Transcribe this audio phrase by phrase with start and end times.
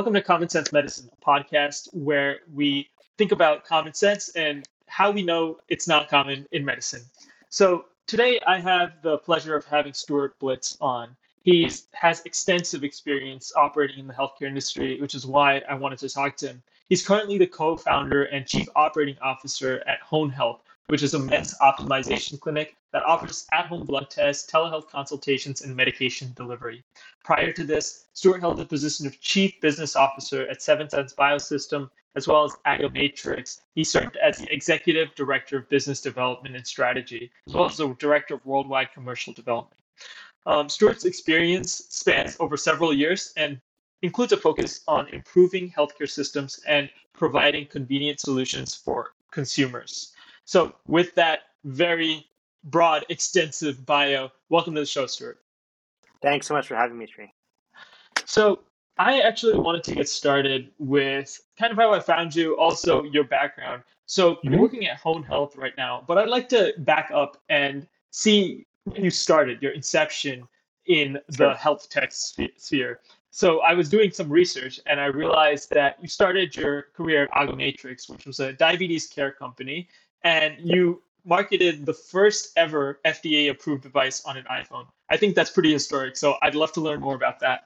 [0.00, 5.10] welcome to Common Sense Medicine, a podcast where we think about common sense and how
[5.10, 7.02] we know it's not common in medicine.
[7.50, 11.14] So today I have the pleasure of having Stuart Blitz on.
[11.42, 16.08] He has extensive experience operating in the healthcare industry, which is why I wanted to
[16.08, 16.62] talk to him.
[16.88, 21.54] He's currently the co-founder and chief operating officer at Hone Health, which is a meds
[21.60, 26.82] optimization clinic that offers at home blood tests, telehealth consultations, and medication delivery.
[27.22, 31.88] Prior to this, Stuart held the position of Chief Business Officer at Seventh Sense Biosystem,
[32.16, 33.60] as well as AgaMatrix.
[33.76, 37.94] He served as the Executive Director of Business Development and Strategy, as well as the
[38.00, 39.80] Director of Worldwide Commercial Development.
[40.44, 43.60] Um, Stuart's experience spans over several years and
[44.02, 50.14] includes a focus on improving healthcare systems and providing convenient solutions for consumers.
[50.50, 52.26] So, with that very
[52.64, 55.38] broad, extensive bio, welcome to the show, Stuart.
[56.22, 57.32] Thanks so much for having me, Tree.
[58.24, 58.58] So,
[58.98, 63.22] I actually wanted to get started with kind of how I found you, also your
[63.22, 63.84] background.
[64.06, 64.50] So, mm-hmm.
[64.50, 68.66] you're working at Hone Health right now, but I'd like to back up and see
[68.82, 70.48] when you started, your inception
[70.86, 72.98] in the health tech sphere.
[73.30, 77.30] So I was doing some research and I realized that you started your career at
[77.30, 79.88] AgaMatrix, which was a diabetes care company,
[80.22, 84.86] and you marketed the first ever FDA approved device on an iPhone.
[85.10, 86.16] I think that's pretty historic.
[86.16, 87.64] So I'd love to learn more about that.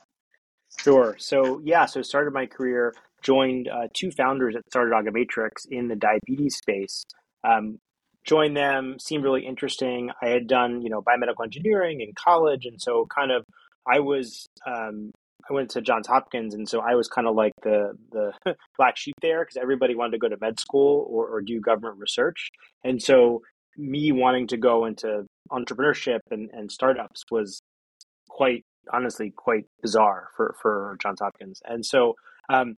[0.80, 1.16] Sure.
[1.19, 5.96] So yeah, so started my career, joined uh, two founders that started AgaMatrix in the
[5.96, 7.05] diabetes space.
[7.44, 7.78] Um,
[8.24, 10.11] joined them, seemed really interesting.
[10.20, 13.44] I had done you know biomedical engineering in college, and so kind of
[13.86, 15.12] I was um,
[15.48, 18.33] I went to Johns Hopkins, and so I was kind of like the the
[18.78, 21.98] black sheep there because everybody wanted to go to med school or, or do government
[21.98, 22.51] research,
[22.83, 23.42] and so
[23.77, 27.61] me wanting to go into entrepreneurship and, and startups was
[28.28, 32.14] quite honestly quite bizarre for for Johns Hopkins, and so
[32.48, 32.77] um,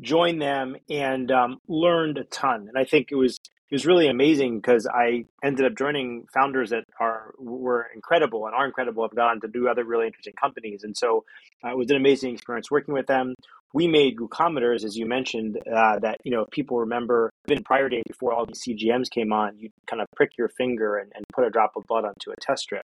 [0.00, 3.38] joined them and um, learned a ton, and I think it was
[3.70, 8.54] it was really amazing because I ended up joining founders that are were incredible and
[8.54, 9.02] are incredible.
[9.02, 11.24] Have gone to do other really interesting companies, and so
[11.64, 13.34] uh, it was an amazing experience working with them.
[13.74, 18.04] We made glucometers, as you mentioned, uh, that you know people remember even prior days
[18.06, 21.44] before all these CGMs came on, you kind of prick your finger and, and put
[21.44, 22.86] a drop of blood onto a test strip,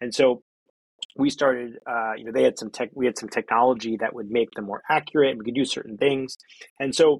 [0.00, 0.42] and so
[1.16, 4.30] we started uh, you know they had some tech we had some technology that would
[4.30, 6.36] make them more accurate we could do certain things
[6.80, 7.18] and so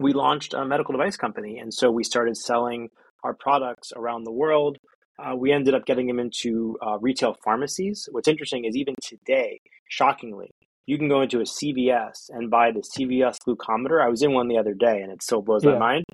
[0.00, 1.58] we launched a medical device company.
[1.58, 2.88] And so we started selling
[3.22, 4.78] our products around the world.
[5.18, 8.08] Uh, we ended up getting them into uh, retail pharmacies.
[8.10, 10.50] What's interesting is even today, shockingly,
[10.86, 14.02] you can go into a CVS and buy the CVS glucometer.
[14.02, 15.72] I was in one the other day and it still blows yeah.
[15.72, 16.04] my mind.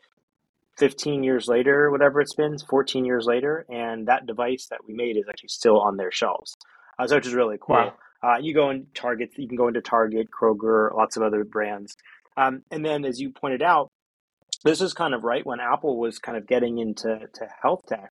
[0.79, 5.17] 15 years later, whatever it's been, 14 years later, and that device that we made
[5.17, 6.55] is actually still on their shelves,
[6.99, 7.77] uh, so which is really cool.
[7.77, 7.95] Wow.
[8.23, 11.97] Uh, you go in Target, you can go into Target, Kroger, lots of other brands,
[12.37, 13.91] um, and then, as you pointed out,
[14.65, 18.11] this is kind of right when Apple was kind of getting into to health tech.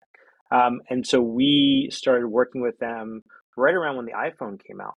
[0.51, 3.23] Um, and so we started working with them
[3.57, 4.95] right around when the iPhone came out.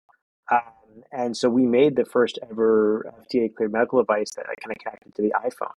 [0.50, 4.78] Um, and so we made the first ever FDA cleared medical device that kind of
[4.78, 5.72] connected to the iPhone.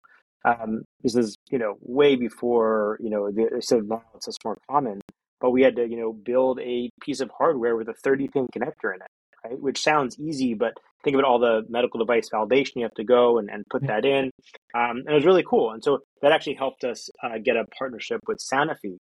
[0.44, 4.56] Um, this is, you know, way before, you know, the, so now it's just more
[4.70, 5.00] common,
[5.40, 8.46] but we had to, you know, build a piece of hardware with a 30 pin
[8.54, 9.10] connector in it,
[9.44, 9.60] right?
[9.60, 10.74] Which sounds easy, but
[11.04, 14.04] think about all the medical device validation you have to go and, and put that
[14.04, 14.30] in.
[14.74, 15.70] Um, and it was really cool.
[15.70, 18.98] And so that actually helped us uh, get a partnership with Sanofi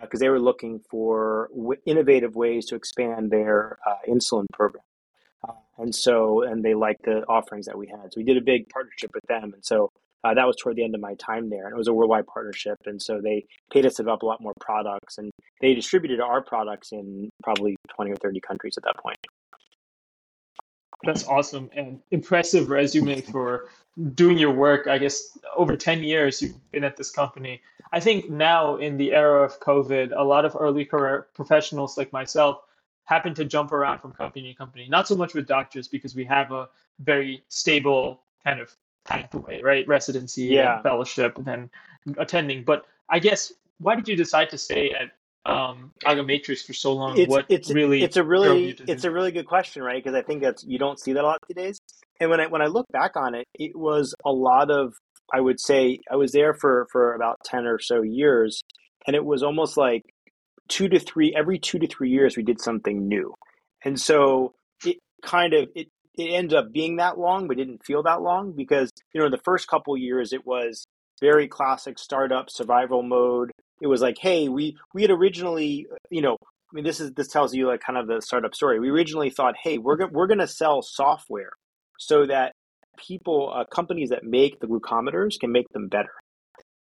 [0.00, 4.82] because uh, they were looking for w- innovative ways to expand their uh, insulin program.
[5.46, 8.12] Uh, and so, and they liked the offerings that we had.
[8.12, 9.52] So we did a big partnership with them.
[9.54, 9.92] And so
[10.24, 11.66] uh, that was toward the end of my time there.
[11.66, 12.78] And it was a worldwide partnership.
[12.86, 15.30] And so they paid us to develop a lot more products and
[15.60, 19.18] they distributed our products in probably 20 or 30 countries at that point.
[21.02, 23.68] That's awesome and impressive resume for
[24.14, 24.86] doing your work.
[24.86, 27.60] I guess over 10 years you've been at this company.
[27.92, 32.10] I think now in the era of COVID, a lot of early career professionals like
[32.12, 32.62] myself
[33.04, 34.86] happen to jump around from company to company.
[34.88, 36.68] Not so much with doctors because we have a
[37.00, 38.74] very stable kind of
[39.04, 39.86] pathway, right?
[39.86, 40.74] Residency yeah.
[40.74, 41.70] and fellowship and then
[42.18, 42.64] attending.
[42.64, 45.10] But I guess why did you decide to stay at
[45.50, 47.18] um, AgaMatrix for so long?
[47.18, 50.02] It's, what it's, really it's a really it's a really good question, right?
[50.02, 51.78] Because I think that's you don't see that a lot these days.
[52.20, 54.94] And when I when I look back on it, it was a lot of
[55.32, 58.62] I would say I was there for for about ten or so years,
[59.06, 60.02] and it was almost like
[60.68, 63.34] two to three every two to three years we did something new,
[63.84, 64.54] and so
[64.84, 68.52] it kind of it it ended up being that long, but didn't feel that long
[68.52, 70.84] because you know the first couple years it was
[71.20, 73.50] very classic startup survival mode
[73.80, 77.28] it was like, hey, we we had originally, you know, I mean, this is this
[77.28, 78.80] tells you like kind of the startup story.
[78.80, 81.50] We originally thought, hey, we're go- we're going to sell software
[81.98, 82.52] so that
[82.96, 86.12] people, uh, companies that make the glucometers can make them better.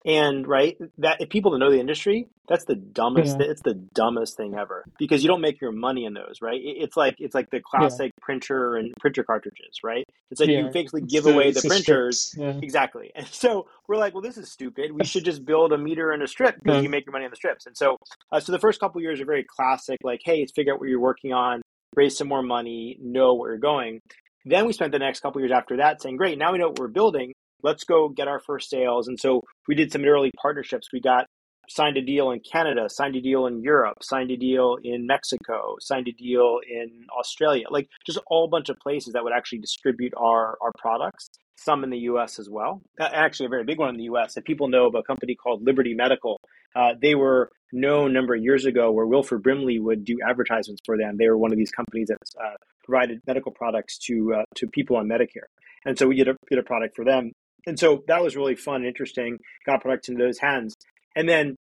[0.07, 3.39] And right, that if people don't know the industry, that's the dumbest.
[3.41, 3.47] Yeah.
[3.51, 6.61] It's the dumbest thing ever because you don't make your money in those, right?
[6.63, 8.23] It's like it's like the classic yeah.
[8.25, 10.05] printer and printer cartridges, right?
[10.31, 10.61] It's like yeah.
[10.61, 13.11] you basically give it's away the, the printers, exactly.
[13.17, 14.93] And so we're like, well, this is stupid.
[14.93, 17.31] We should just build a meter and a strip because you make your money on
[17.31, 17.67] the strips.
[17.67, 17.97] And so,
[18.31, 20.89] uh, so the first couple years are very classic, like, hey, let's figure out what
[20.89, 21.63] you're working on,
[21.97, 24.01] raise some more money, know where you're going.
[24.45, 26.79] Then we spent the next couple years after that saying, great, now we know what
[26.79, 27.33] we're building
[27.63, 29.09] let's go get our first sales.
[29.09, 30.89] And so we did some early partnerships.
[30.93, 31.27] We got
[31.69, 35.77] signed a deal in Canada, signed a deal in Europe, signed a deal in Mexico,
[35.81, 39.59] signed a deal in Australia, like just a whole bunch of places that would actually
[39.59, 42.83] distribute our, our products, some in the US as well.
[43.01, 44.37] Actually, a very big one in the US.
[44.37, 46.41] If people know of a company called Liberty Medical,
[46.75, 50.83] uh, they were known a number of years ago where Wilford Brimley would do advertisements
[50.85, 51.17] for them.
[51.17, 52.55] They were one of these companies that uh,
[52.85, 55.49] provided medical products to uh, to people on Medicare.
[55.85, 57.33] And so we did a, did a product for them
[57.67, 59.39] and so that was really fun and interesting.
[59.65, 60.75] Got products into those hands.
[61.15, 61.57] And then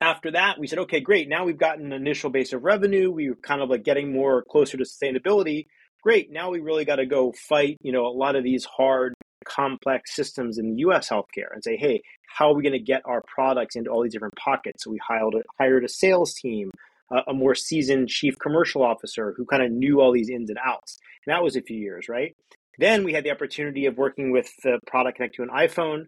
[0.00, 1.28] after that, we said, okay, great.
[1.28, 3.10] Now we've got an initial base of revenue.
[3.10, 5.66] We were kind of like getting more closer to sustainability.
[6.02, 6.30] Great.
[6.32, 10.14] Now we really got to go fight, you know, a lot of these hard, complex
[10.14, 11.08] systems in the U.S.
[11.08, 14.12] healthcare and say, hey, how are we going to get our products into all these
[14.12, 14.84] different pockets?
[14.84, 16.70] So we hired a, hired a sales team,
[17.14, 20.58] uh, a more seasoned chief commercial officer who kind of knew all these ins and
[20.64, 20.98] outs.
[21.26, 22.34] And that was a few years, right?
[22.80, 26.04] Then we had the opportunity of working with the product connect to an iPhone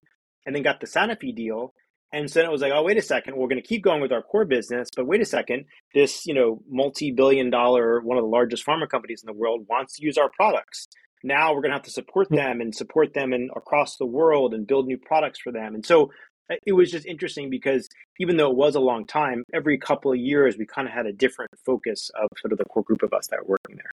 [0.46, 1.74] and then got the Sanofi deal.
[2.14, 4.10] And so it was like, oh, wait a second, we're going to keep going with
[4.10, 8.28] our core business, but wait a second, this you know multi-billion dollar, one of the
[8.28, 10.88] largest pharma companies in the world wants to use our products.
[11.22, 14.54] Now we're going to have to support them and support them in, across the world
[14.54, 15.74] and build new products for them.
[15.74, 16.10] And so
[16.50, 17.86] uh, it was just interesting because
[18.19, 21.04] even though it was a long time, every couple of years we kind of had
[21.04, 23.90] a different focus of sort of the core group of us that were working there.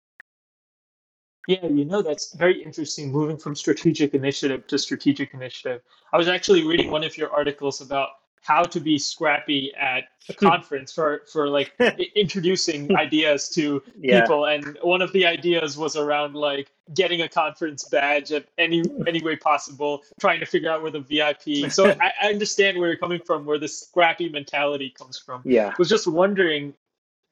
[1.47, 5.83] Yeah, you know, that's very interesting moving from strategic initiative to strategic initiative.
[6.13, 8.11] I was actually reading one of your articles about
[8.45, 11.73] how to be scrappy at a conference for for like
[12.15, 14.21] introducing ideas to yeah.
[14.21, 18.83] people and one of the ideas was around like getting a conference badge at any
[19.07, 22.89] any way possible trying to figure out where the vip so I, I understand where
[22.89, 26.75] you're coming from where the scrappy mentality comes from yeah I was just wondering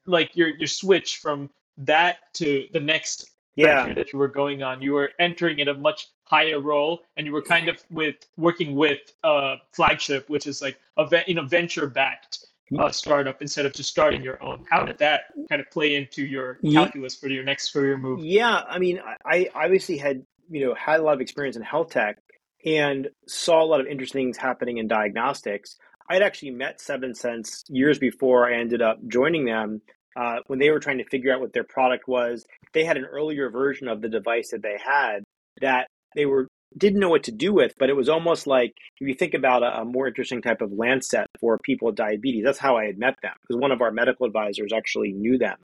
[0.06, 3.93] like your your switch from that to the next yeah.
[3.95, 4.83] that you were going on.
[4.83, 8.75] You were entering in a much higher role, and you were kind of with working
[8.75, 12.39] with uh, flagship, which is like a in a venture backed
[12.79, 14.65] uh, startup instead of just starting your own.
[14.71, 18.21] How did that kind of play into your calculus for your next career move?
[18.25, 21.91] Yeah, I mean, I obviously had you know had a lot of experience in health
[21.91, 22.19] tech
[22.65, 25.77] and saw a lot of interesting things happening in diagnostics.
[26.09, 29.83] I'd actually met Seventh Sense years before I ended up joining them
[30.17, 33.05] uh, when they were trying to figure out what their product was, they had an
[33.05, 35.23] earlier version of the device that they had
[35.61, 39.06] that they were didn't know what to do with, but it was almost like if
[39.06, 42.59] you think about a, a more interesting type of Lancet for people with diabetes, that's
[42.59, 45.56] how I had met them because one of our medical advisors actually knew them.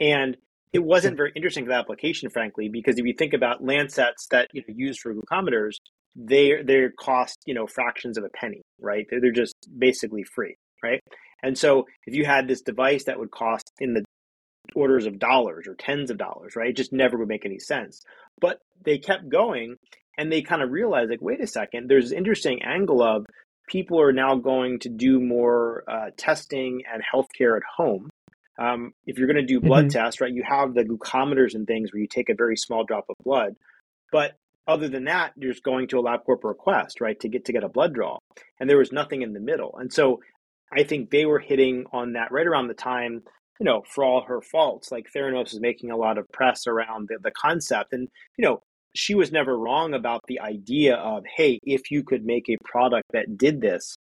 [0.00, 0.36] And
[0.72, 4.48] it wasn't very interesting for the application, frankly, because if you think about Lancets that
[4.52, 5.76] you know used for glucometers,
[6.14, 9.06] they they cost you know fractions of a penny, right?
[9.08, 11.00] They're, they're just basically free, right?
[11.42, 14.04] And so if you had this device that would cost in the
[14.74, 16.70] orders of dollars or tens of dollars, right?
[16.70, 18.02] It just never would make any sense.
[18.40, 19.76] But they kept going
[20.16, 23.24] and they kind of realized like, wait a second, there's an interesting angle of
[23.68, 28.10] people are now going to do more uh, testing and healthcare at home.
[28.58, 29.98] Um, if you're going to do blood mm-hmm.
[29.98, 33.04] tests, right, you have the glucometers and things where you take a very small drop
[33.08, 33.54] of blood.
[34.10, 34.32] But
[34.66, 37.52] other than that, you're just going to a LabCorp or Quest, right, to get to
[37.52, 38.18] get a blood draw.
[38.58, 39.76] And there was nothing in the middle.
[39.78, 40.20] And so
[40.72, 43.22] I think they were hitting on that right around the time,
[43.60, 44.90] you know, for all her faults.
[44.92, 47.92] Like Theranos was making a lot of press around the, the concept.
[47.92, 48.60] And, you know,
[48.94, 53.06] she was never wrong about the idea of, hey, if you could make a product
[53.12, 53.96] that did this,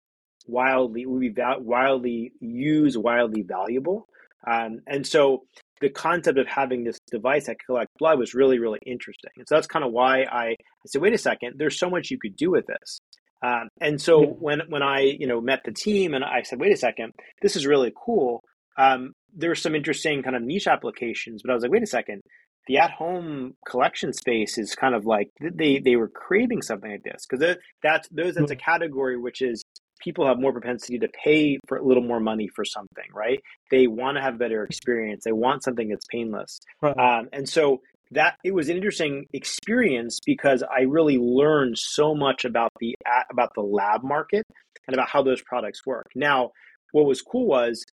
[0.48, 4.08] wildly would be wildly used, wildly valuable.
[4.46, 5.44] Um, and so
[5.82, 9.32] the concept of having this device that collect blood was really, really interesting.
[9.38, 10.56] And so that's kind of why I, I
[10.88, 13.00] said, wait a second, there's so much you could do with this.
[13.42, 16.74] Um, and so when when I you know met the team and I said, wait
[16.74, 18.44] a second, this is really cool.
[18.78, 21.88] Um, there were some interesting kind of niche applications, but I was like, wait a
[21.88, 22.22] second,
[22.68, 27.04] the at home collection space is kind of like they they were craving something like
[27.04, 28.72] this because that's those that's a mm-hmm.
[28.72, 29.64] category which is
[30.00, 33.42] people have more propensity to pay for a little more money for something, right?
[33.72, 35.24] They want to have a better experience.
[35.24, 36.60] They want something that's painless.
[36.82, 36.96] Right.
[36.98, 42.46] Um, and so that it was an interesting experience because I really learned so much
[42.46, 42.96] about the
[43.32, 44.46] about the lab market
[44.88, 46.08] and about how those products work.
[46.16, 46.52] Now,
[46.92, 47.84] what was cool was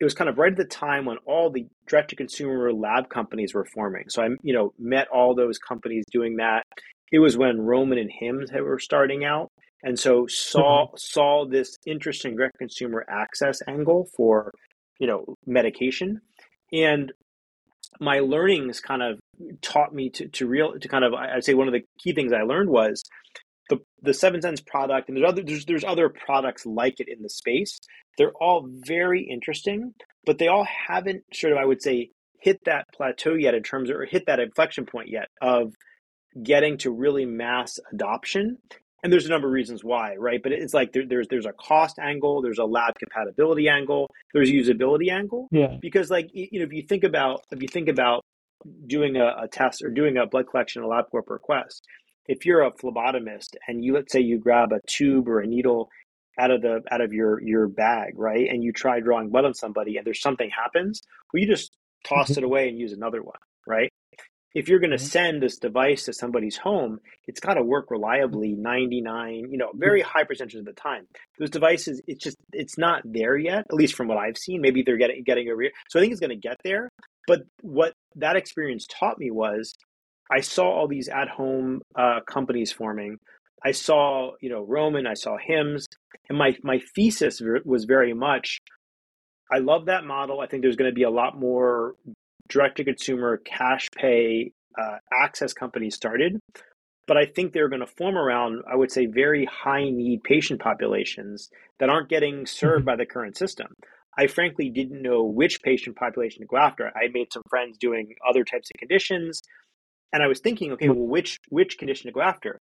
[0.00, 3.08] it was kind of right at the time when all the direct to consumer lab
[3.08, 4.04] companies were forming.
[4.08, 6.62] So I, you know, met all those companies doing that.
[7.10, 9.50] it was when Roman and Hims were starting out,
[9.82, 10.96] and so saw mm-hmm.
[10.96, 14.52] saw this interesting direct consumer access angle for
[14.98, 16.20] you know medication,
[16.72, 17.12] and
[18.00, 19.18] my learnings kind of
[19.62, 22.32] taught me to to real to kind of I'd say one of the key things
[22.32, 23.02] I learned was
[23.68, 27.22] the the Seventh Sense product, and there's other there's, there's other products like it in
[27.22, 27.78] the space.
[28.16, 29.94] They're all very interesting,
[30.26, 33.90] but they all haven't sort of I would say hit that plateau yet in terms
[33.90, 35.74] of or hit that inflection point yet of
[36.42, 38.58] getting to really mass adoption.
[39.02, 40.40] And there's a number of reasons why, right?
[40.42, 44.50] But it's like there, there's there's a cost angle, there's a lab compatibility angle, there's
[44.50, 45.48] a usability angle.
[45.52, 45.76] Yeah.
[45.80, 48.24] Because like you know, if you think about if you think about
[48.86, 51.84] doing a, a test or doing a blood collection, a LabCorp or Quest,
[52.26, 55.88] if you're a phlebotomist and you let's say you grab a tube or a needle
[56.38, 59.54] out of the out of your your bag, right, and you try drawing blood on
[59.54, 61.72] somebody and there's something happens, well, you just
[62.04, 62.38] toss mm-hmm.
[62.38, 63.90] it away and use another one, right?
[64.54, 65.06] if you're going to mm-hmm.
[65.06, 70.00] send this device to somebody's home, it's got to work reliably 99, you know, very
[70.00, 71.06] high percentage of the time.
[71.38, 74.60] Those devices, it's just, it's not there yet, at least from what I've seen.
[74.60, 75.70] Maybe they're getting, getting over here.
[75.90, 76.90] So I think it's going to get there.
[77.28, 79.72] But what that experience taught me was
[80.32, 83.18] I saw all these at home uh, companies forming.
[83.64, 85.86] I saw, you know, Roman, I saw Hims,
[86.28, 88.58] and my, my thesis was very much
[89.50, 90.40] I love that model.
[90.40, 91.94] I think there's going to be a lot more
[92.48, 96.38] direct to consumer cash pay uh, access companies started.
[97.06, 100.60] But I think they're going to form around, I would say, very high need patient
[100.60, 101.48] populations
[101.80, 102.86] that aren't getting served mm-hmm.
[102.86, 103.68] by the current system.
[104.18, 106.88] I frankly didn't know which patient population to go after.
[106.88, 109.40] I made some friends doing other types of conditions,
[110.12, 112.60] and I was thinking, okay, well, which which condition to go after?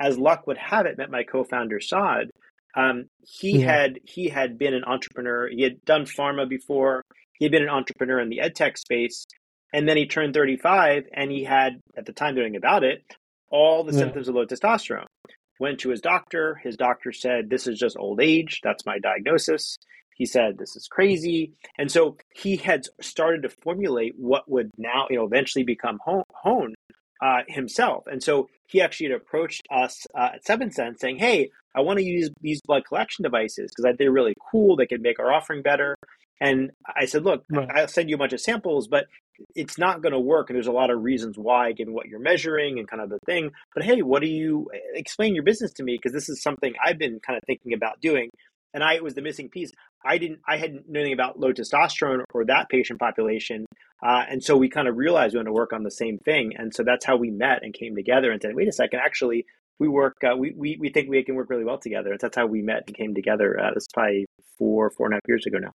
[0.00, 2.30] As luck would have it, met my co-founder Saad.
[2.76, 3.72] Um, he yeah.
[3.72, 5.48] had he had been an entrepreneur.
[5.48, 7.04] He had done pharma before.
[7.34, 9.26] He had been an entrepreneur in the ed tech space,
[9.74, 13.02] and then he turned 35 and he had, at the time doing about it,
[13.50, 13.98] all the yeah.
[13.98, 15.06] symptoms of low testosterone.
[15.58, 16.60] Went to his doctor.
[16.62, 18.60] His doctor said, This is just old age.
[18.62, 19.76] That's my diagnosis.
[20.14, 21.52] He said, This is crazy.
[21.78, 26.74] And so he had started to formulate what would now, you know, eventually become Hone
[27.20, 28.06] uh, himself.
[28.06, 31.98] And so he actually had approached us uh, at Seventh Sense saying, Hey, I want
[31.98, 34.76] to use these blood collection devices because they're really cool.
[34.76, 35.96] They could make our offering better.
[36.40, 37.68] And I said, look, right.
[37.74, 39.06] I'll send you a bunch of samples, but
[39.54, 40.50] it's not going to work.
[40.50, 43.18] And there's a lot of reasons why, given what you're measuring and kind of the
[43.26, 43.50] thing.
[43.74, 45.96] But hey, what do you explain your business to me?
[45.96, 48.30] Because this is something I've been kind of thinking about doing.
[48.74, 49.70] And I was the missing piece.
[50.04, 53.64] I didn't, I hadn't known anything about low testosterone or that patient population.
[54.04, 56.52] Uh, and so we kind of realized we want to work on the same thing.
[56.56, 59.46] And so that's how we met and came together and said, wait a second, actually,
[59.78, 62.10] we work, uh, we, we, we think we can work really well together.
[62.10, 63.58] And that's how we met and came together.
[63.58, 64.26] Uh, this probably
[64.58, 65.72] four, four and a half years ago now.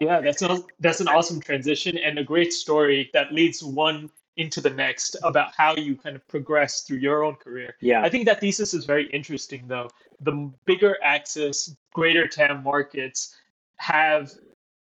[0.00, 4.60] Yeah, that's a, that's an awesome transition and a great story that leads one into
[4.60, 7.74] the next about how you kind of progress through your own career.
[7.80, 8.02] Yeah.
[8.02, 9.88] I think that thesis is very interesting though.
[10.20, 13.36] The bigger access, greater TAM markets
[13.76, 14.32] have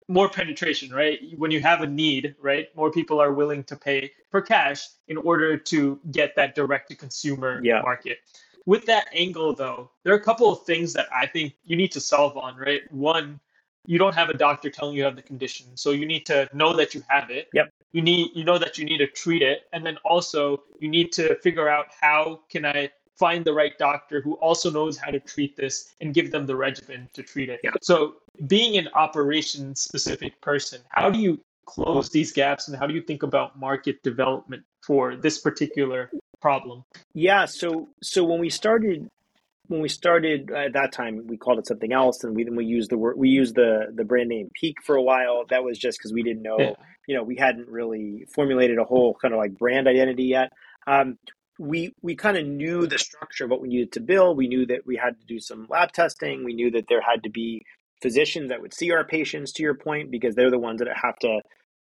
[0.07, 1.19] more penetration, right?
[1.37, 2.67] When you have a need, right?
[2.75, 6.95] More people are willing to pay for cash in order to get that direct to
[6.95, 7.81] consumer yeah.
[7.81, 8.19] market.
[8.65, 11.91] With that angle though, there are a couple of things that I think you need
[11.93, 12.81] to solve on, right?
[12.91, 13.39] One,
[13.85, 15.65] you don't have a doctor telling you have the condition.
[15.75, 17.49] So you need to know that you have it.
[17.53, 17.71] Yep.
[17.93, 19.63] You need you know that you need to treat it.
[19.73, 24.19] And then also you need to figure out how can I find the right doctor
[24.19, 27.59] who also knows how to treat this and give them the regimen to treat it.
[27.63, 27.75] Yep.
[27.83, 28.15] So
[28.47, 33.03] being an operation specific person, how do you close these gaps and how do you
[33.09, 36.09] think about market development for this particular
[36.41, 36.83] problem?
[37.13, 39.07] Yeah, so so when we started
[39.67, 42.65] when we started at that time, we called it something else, and we then we
[42.65, 45.45] used the word we used the the brand name Peak for a while.
[45.51, 46.73] That was just because we didn't know, yeah.
[47.07, 50.51] you know, we hadn't really formulated a whole kind of like brand identity yet.
[50.87, 51.19] Um,
[51.59, 54.37] we we kind of knew the structure of what we needed to build.
[54.37, 56.43] We knew that we had to do some lab testing.
[56.43, 57.63] We knew that there had to be
[58.01, 59.51] physicians that would see our patients.
[59.53, 61.41] To your point, because they're the ones that have to,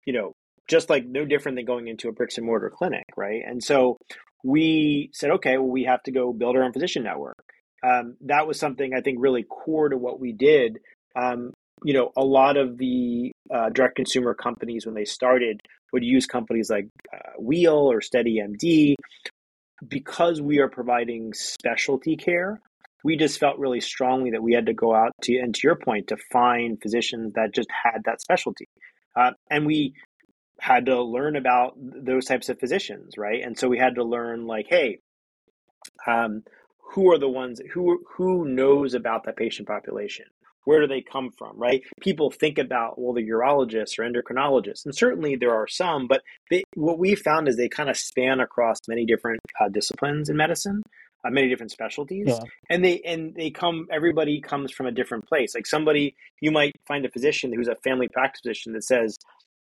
[0.06, 0.34] you know,
[0.68, 3.42] just like no different than going into a bricks and mortar clinic, right?
[3.46, 3.98] And so
[4.44, 7.38] we said, okay, well, we have to go build our own physician network
[7.84, 10.80] um, that was something I think really core to what we did.
[11.16, 11.52] Um,
[11.84, 15.60] you know, a lot of the uh, direct consumer companies when they started
[15.92, 18.96] would use companies like uh, Wheel or SteadyMD
[19.88, 22.62] because we are providing specialty care.
[23.04, 25.76] We just felt really strongly that we had to go out to, and to your
[25.76, 28.70] point, to find physicians that just had that specialty,
[29.16, 29.94] uh, and we
[30.60, 33.42] had to learn about those types of physicians, right?
[33.44, 35.00] And so we had to learn, like, hey,
[36.06, 36.44] um,
[36.92, 40.26] who are the ones who who knows about that patient population
[40.66, 41.82] where do they come from, right?
[42.02, 46.64] People think about, well, the urologists or endocrinologists, and certainly there are some, but they,
[46.76, 50.82] what we found is they kind of span across many different uh, disciplines in medicine.
[51.24, 52.40] Uh, many different specialties yeah.
[52.72, 56.74] and they and they come everybody comes from a different place like somebody you might
[56.88, 59.20] find a physician who's a family practice physician that says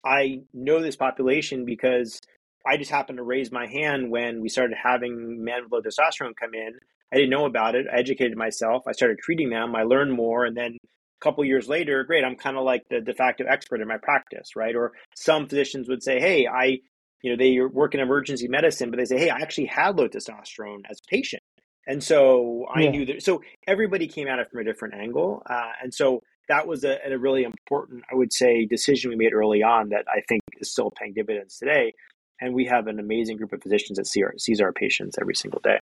[0.04, 2.20] i know this population because
[2.66, 6.36] i just happened to raise my hand when we started having men with low testosterone
[6.36, 6.80] come in
[7.12, 7.86] I didn't know about it.
[7.92, 8.84] I educated myself.
[8.88, 9.76] I started treating them.
[9.76, 10.46] I learned more.
[10.46, 13.82] And then a couple years later, great, I'm kind of like the de facto expert
[13.82, 14.76] in my practice, right?
[14.76, 16.80] Or some physicians would say, hey, I,
[17.22, 20.08] you know, they work in emergency medicine, but they say, hey, I actually had low
[20.08, 21.44] testosterone as a patient.
[21.88, 22.90] And so I yeah.
[22.90, 23.24] knew that.
[23.24, 25.44] So everybody came at it from a different angle.
[25.48, 29.34] Uh, and so that was a, a really important, I would say, decision we made
[29.34, 31.94] early on that I think is still paying dividends today.
[32.42, 35.36] And we have an amazing group of physicians that see our, sees our patients every
[35.36, 35.80] single day.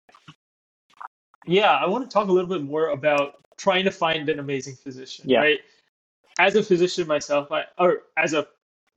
[1.46, 4.74] Yeah, I want to talk a little bit more about trying to find an amazing
[4.74, 5.28] physician.
[5.28, 5.40] Yeah.
[5.40, 5.60] Right.
[6.38, 8.46] As a physician myself, I, or as a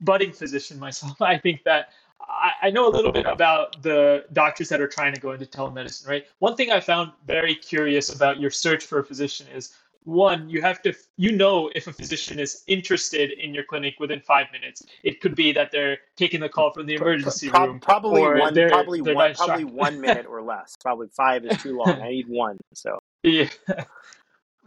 [0.00, 1.90] budding physician myself, I think that
[2.20, 5.46] I, I know a little bit about the doctors that are trying to go into
[5.46, 6.08] telemedicine.
[6.08, 6.26] Right.
[6.38, 10.62] One thing I found very curious about your search for a physician is one you
[10.62, 14.82] have to you know if a physician is interested in your clinic within five minutes.
[15.02, 18.54] It could be that they're taking the call from the emergency Pro- room probably one
[18.54, 20.76] they're, probably they're one probably one minute or less.
[20.80, 21.88] Probably five is too long.
[22.02, 22.98] I need one so.
[23.22, 23.48] Yeah.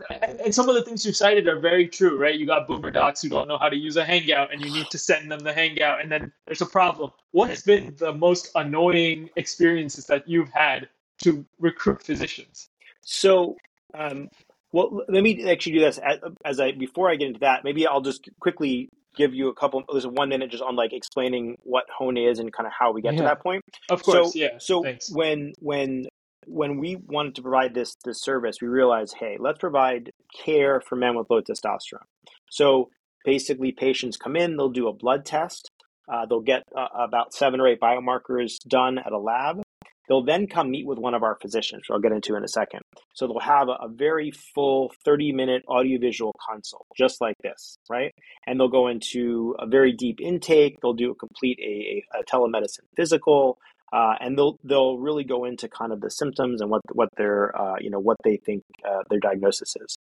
[0.09, 2.37] And some of the things you cited are very true right?
[2.37, 4.89] You got boomer docs who don't know how to use a hangout and you need
[4.89, 6.01] to send them the hangout.
[6.01, 7.11] And then there's a problem.
[7.31, 12.69] What has been the most annoying experiences that you've had to recruit physicians?
[13.01, 13.55] So
[13.93, 14.29] um,
[14.73, 17.63] well, let me actually do this as, as I before I get into that.
[17.63, 19.83] Maybe I'll just quickly give you a couple.
[19.89, 22.91] There's a one minute just on like explaining what Hone is and kind of how
[22.91, 23.19] we get yeah.
[23.19, 23.63] to that point.
[23.89, 24.57] Of course, so, yeah.
[24.57, 25.11] So Thanks.
[25.11, 26.07] when when
[26.47, 30.11] when we wanted to provide this this service, we realized, hey, let's provide
[30.43, 32.07] care for men with low testosterone.
[32.49, 32.89] So
[33.23, 35.69] basically, patients come in, they'll do a blood test.
[36.11, 39.61] Uh, they'll get uh, about seven or eight biomarkers done at a lab.
[40.07, 42.47] They'll then come meet with one of our physicians, which I'll get into in a
[42.47, 42.81] second.
[43.13, 48.13] So they'll have a, a very full 30 minute audiovisual consult, just like this, right?
[48.45, 50.77] And they'll go into a very deep intake.
[50.81, 53.57] They'll do a complete a, a telemedicine physical,
[53.93, 57.55] uh, and they'll they'll really go into kind of the symptoms and what what their
[57.59, 59.97] uh, you know what they think uh, their diagnosis is.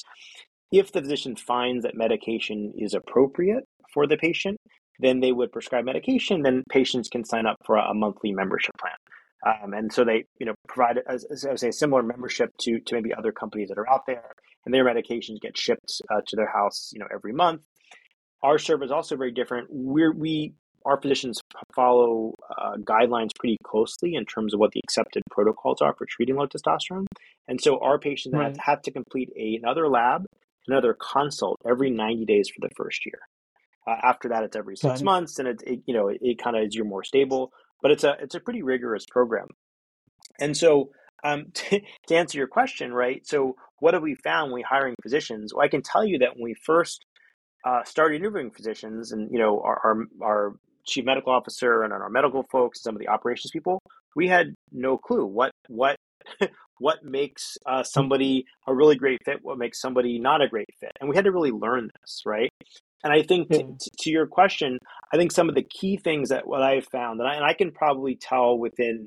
[0.72, 4.56] If the physician finds that medication is appropriate for the patient,
[5.00, 6.42] then they would prescribe medication.
[6.42, 8.94] Then patients can sign up for a monthly membership plan.
[9.46, 12.94] Um, and so they, you know, provide, as, as I say, similar membership to to
[12.94, 14.32] maybe other companies that are out there,
[14.64, 17.62] and their medications get shipped uh, to their house, you know, every month.
[18.42, 19.68] Our service is also very different.
[19.70, 21.40] We're we our physicians
[21.74, 26.36] follow uh, guidelines pretty closely in terms of what the accepted protocols are for treating
[26.36, 27.06] low testosterone,
[27.48, 28.48] and so our patients right.
[28.48, 30.26] have, have to complete a, another lab,
[30.66, 33.20] another consult every ninety days for the first year.
[33.86, 36.56] Uh, after that, it's every six months, and it, it you know it, it kind
[36.56, 39.48] of is you're more stable but it's a it's a pretty rigorous program.
[40.38, 40.90] And so,
[41.24, 43.26] um, to, to answer your question, right?
[43.26, 45.54] So, what have we found when we hiring physicians?
[45.54, 47.04] Well, I can tell you that when we first
[47.64, 50.52] uh, started interviewing physicians, and you know, our, our, our
[50.86, 53.80] chief medical officer and our medical folks, some of the operations people,
[54.16, 55.96] we had no clue what what
[56.78, 60.92] what makes uh, somebody a really great fit, what makes somebody not a great fit,
[61.00, 62.50] and we had to really learn this, right?
[63.02, 63.54] And I think hmm.
[63.54, 64.78] to, to, your question,
[65.12, 67.54] I think some of the key things that what I've found, and I, and I
[67.54, 69.06] can probably tell within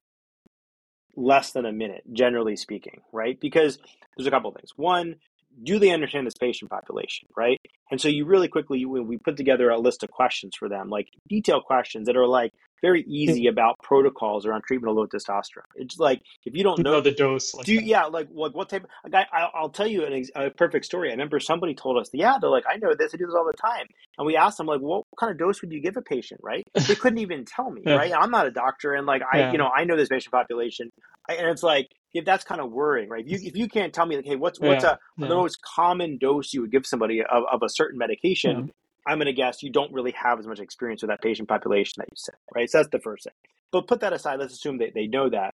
[1.15, 3.39] less than a minute, generally speaking, right?
[3.39, 3.77] Because
[4.17, 4.71] there's a couple of things.
[4.75, 5.15] One,
[5.61, 7.59] do they understand this patient population, right?
[7.91, 10.89] And so you really quickly, when we put together a list of questions for them,
[10.89, 15.63] like detailed questions that are like very easy about protocols around treatment of low testosterone.
[15.75, 18.53] It's like if you don't know, know the dose, like do you, yeah, like like
[18.53, 18.85] what type?
[19.09, 21.07] Like I, I'll tell you an, a perfect story.
[21.07, 23.45] I remember somebody told us, yeah, they're like, I know this, I do this all
[23.45, 23.87] the time,
[24.17, 26.67] and we asked them like, what kind of dose would you give a patient, right?
[26.73, 28.11] They couldn't even tell me, right?
[28.13, 29.51] I'm not a doctor, and like I, yeah.
[29.53, 30.91] you know, I know this patient population,
[31.29, 31.87] and it's like
[32.25, 33.25] that's kind of worrying, right?
[33.25, 35.27] If you, if you can't tell me like, hey, what's what's yeah, a yeah.
[35.27, 38.71] the most common dose you would give somebody of, of a certain medication,
[39.07, 41.95] I'm going to guess you don't really have as much experience with that patient population
[41.97, 42.69] that you said, right?
[42.69, 43.33] So that's the first thing.
[43.71, 44.39] But put that aside.
[44.39, 45.55] Let's assume that they know that.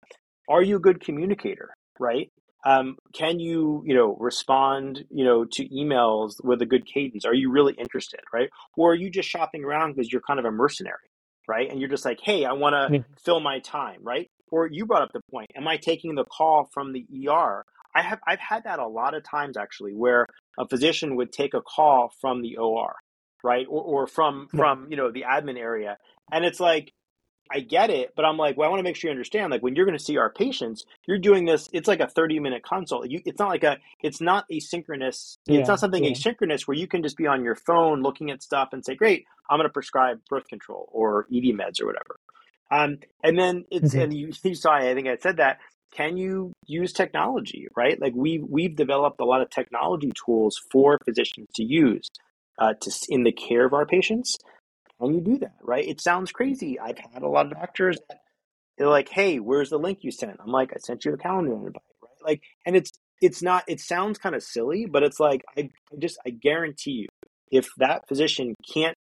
[0.49, 2.31] Are you a good communicator, right?
[2.65, 7.25] Um, can you, you know, respond, you know, to emails with a good cadence?
[7.25, 8.49] Are you really interested, right?
[8.75, 11.11] Or are you just shopping around because you're kind of a mercenary,
[11.47, 11.69] right?
[11.69, 13.03] And you're just like, hey, I want to yeah.
[13.23, 14.31] fill my time, right?
[14.51, 17.65] Or you brought up the point, am I taking the call from the ER?
[17.95, 20.27] I have I've had that a lot of times actually, where
[20.60, 22.95] a physician would take a call from the OR,
[23.43, 23.65] right?
[23.69, 25.97] Or, or from from you know the admin area,
[26.31, 26.93] and it's like
[27.51, 29.51] I get it, but I'm like, well, I want to make sure you understand.
[29.51, 31.69] Like when you're going to see our patients, you're doing this.
[31.73, 33.10] It's like a 30 minute consult.
[33.10, 33.77] You, it's not like a.
[34.01, 35.38] It's not asynchronous.
[35.45, 36.12] Yeah, it's not something yeah.
[36.12, 39.25] asynchronous where you can just be on your phone looking at stuff and say, great,
[39.49, 42.17] I'm going to prescribe birth control or ED meds or whatever.
[42.71, 44.01] Um, and then it's mm-hmm.
[44.01, 44.73] and you, you saw.
[44.73, 45.60] I think I said that.
[45.93, 47.67] Can you use technology?
[47.75, 52.10] Right, like we we've developed a lot of technology tools for physicians to use
[52.60, 54.38] uh, to in the care of our patients
[54.99, 55.56] can you do that?
[55.62, 55.88] Right?
[55.88, 56.80] It sounds crazy.
[56.80, 58.19] I've had a lot of doctors that
[58.78, 61.54] they're like, "Hey, where's the link you sent?" I'm like, "I sent you a calendar
[61.54, 62.12] invite." Right?
[62.23, 63.63] Like, and it's it's not.
[63.67, 67.08] It sounds kind of silly, but it's like I, I just I guarantee you,
[67.51, 68.95] if that physician can't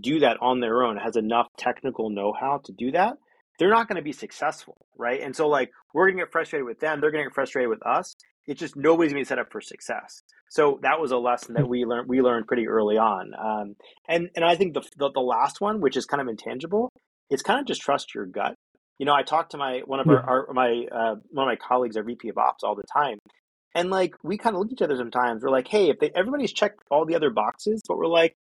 [0.00, 3.14] do that on their own, has enough technical know how to do that,
[3.58, 5.20] they're not going to be successful, right?
[5.20, 7.68] And so like we're going to get frustrated with them, they're going to get frustrated
[7.68, 8.16] with us.
[8.46, 10.22] It's just nobody's going to be set up for success.
[10.48, 12.08] So that was a lesson that we learned.
[12.08, 13.76] We learned pretty early on, um,
[14.08, 16.90] and and I think the, the, the last one, which is kind of intangible,
[17.28, 18.54] it's kind of just trust your gut.
[18.98, 21.56] You know, I talk to my one of our, our my uh, one of my
[21.56, 23.18] colleagues, our VP of Ops, all the time,
[23.76, 25.44] and like we kind of look at each other sometimes.
[25.44, 28.36] We're like, hey, if they, everybody's checked all the other boxes, but we're like,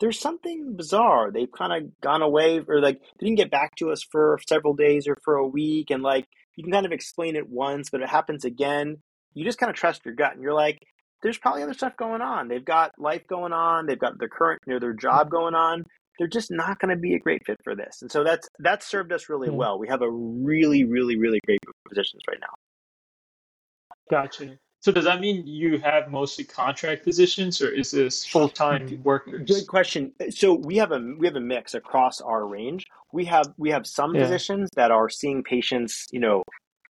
[0.00, 1.30] there's something bizarre.
[1.32, 4.74] They've kind of gone away, or like they didn't get back to us for several
[4.74, 8.02] days or for a week, and like you can kind of explain it once, but
[8.02, 8.98] it happens again.
[9.34, 10.78] You just kind of trust your gut, and you're like,
[11.22, 12.48] there's probably other stuff going on.
[12.48, 13.86] They've got life going on.
[13.86, 15.84] They've got their current, you know, their job going on.
[16.18, 17.98] They're just not going to be a great fit for this.
[18.00, 19.56] And so that's that's served us really mm-hmm.
[19.56, 19.78] well.
[19.78, 22.54] We have a really, really, really great group of physicians right now.
[24.10, 24.56] Gotcha.
[24.80, 29.48] So does that mean you have mostly contract positions, or is this full time workers?
[29.48, 30.12] Good question.
[30.30, 32.84] So we have a we have a mix across our range.
[33.12, 34.22] We have we have some yeah.
[34.22, 36.42] physicians that are seeing patients, you know,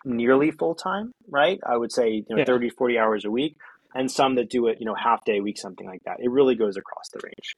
[0.04, 1.58] nearly full time, right?
[1.66, 2.44] I would say, you know, yeah.
[2.44, 3.56] 30, 40 hours a week
[3.94, 6.16] and some that do it, you know, half day a week, something like that.
[6.20, 7.56] It really goes across the range.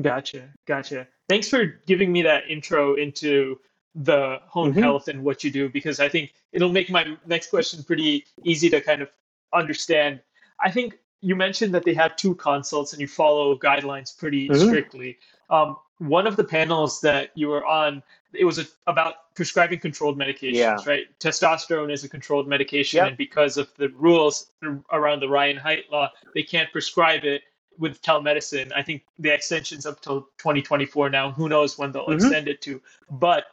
[0.00, 0.48] Gotcha.
[0.66, 1.06] Gotcha.
[1.28, 3.58] Thanks for giving me that intro into
[3.94, 4.80] the Hone mm-hmm.
[4.80, 8.70] health and what you do because I think it'll make my next question pretty easy
[8.70, 9.10] to kind of
[9.52, 10.20] understand.
[10.60, 14.68] I think you mentioned that they have two consults and you follow guidelines pretty mm-hmm.
[14.68, 15.18] strictly.
[15.50, 18.02] Um, one of the panels that you were on,
[18.32, 20.76] it was a, about prescribing controlled medications, yeah.
[20.84, 21.06] right?
[21.20, 23.08] Testosterone is a controlled medication, yep.
[23.08, 24.50] and because of the rules
[24.90, 27.42] around the Ryan Haight law, they can't prescribe it
[27.78, 28.72] with telemedicine.
[28.74, 31.30] I think the extension's up till 2024 now.
[31.30, 32.14] Who knows when they'll mm-hmm.
[32.14, 32.82] extend it to?
[33.10, 33.44] But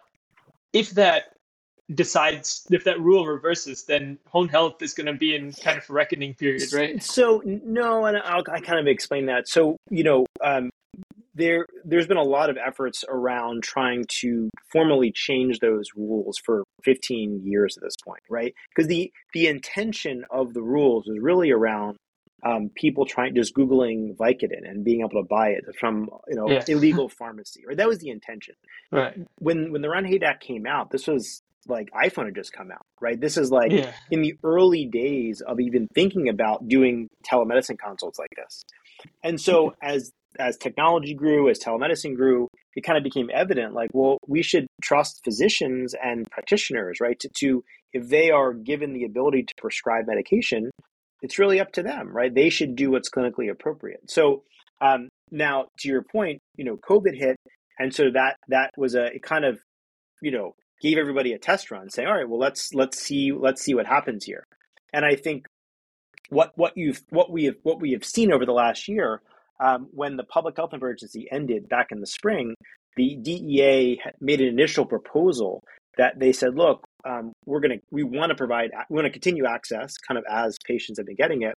[0.74, 1.34] if that
[1.94, 5.90] decides if that rule reverses, then Hone Health is going to be in kind of
[5.90, 7.02] a reckoning period, right?
[7.02, 9.48] So no, and I'll I kind of explain that.
[9.48, 10.70] So you know, um,
[11.34, 16.64] there there's been a lot of efforts around trying to formally change those rules for
[16.84, 18.54] 15 years at this point, right?
[18.70, 21.98] Because the the intention of the rules was really around
[22.44, 26.50] um, people trying just googling Vicodin and being able to buy it from you know
[26.50, 26.64] yeah.
[26.68, 27.78] illegal pharmacy, right?
[27.78, 28.56] That was the intention.
[28.92, 29.16] Right.
[29.40, 32.86] When when the Haight Act came out, this was like iPhone had just come out,
[33.02, 33.20] right?
[33.20, 33.92] This is like yeah.
[34.12, 38.64] in the early days of even thinking about doing telemedicine consults like this.
[39.24, 43.90] And so as as technology grew, as telemedicine grew, it kind of became evident like,
[43.94, 47.20] well, we should trust physicians and practitioners, right?
[47.20, 50.70] To, to if they are given the ability to prescribe medication,
[51.22, 52.34] it's really up to them, right?
[52.34, 54.10] They should do what's clinically appropriate.
[54.10, 54.44] So
[54.82, 57.38] um, now, to your point, you know, COVID hit,
[57.78, 59.60] and so that that was a it kind of,
[60.22, 63.62] you know, gave everybody a test run, saying, all right, well, let's let's see let's
[63.62, 64.44] see what happens here.
[64.94, 65.46] And I think
[66.30, 69.22] what what you've what we have what we have seen over the last year,
[69.60, 72.56] um, when the public health emergency ended back in the spring,
[72.96, 75.64] the DEA made an initial proposal
[75.98, 79.12] that they said, look, um, we're going to we want to provide we want to
[79.12, 81.54] continue access kind of as patients have been getting it.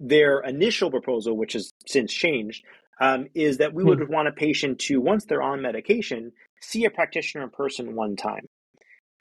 [0.00, 2.64] Their initial proposal which has since changed
[3.00, 4.12] um, is that we would hmm.
[4.12, 8.46] want a patient to once they're on medication see a practitioner in person one time.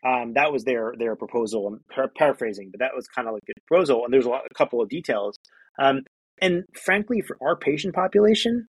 [0.05, 3.43] Um, that was their their proposal i'm par- paraphrasing but that was kind of like
[3.49, 5.37] a proposal and there's a, lot, a couple of details.
[5.79, 6.01] Um,
[6.41, 8.67] and frankly for our patient population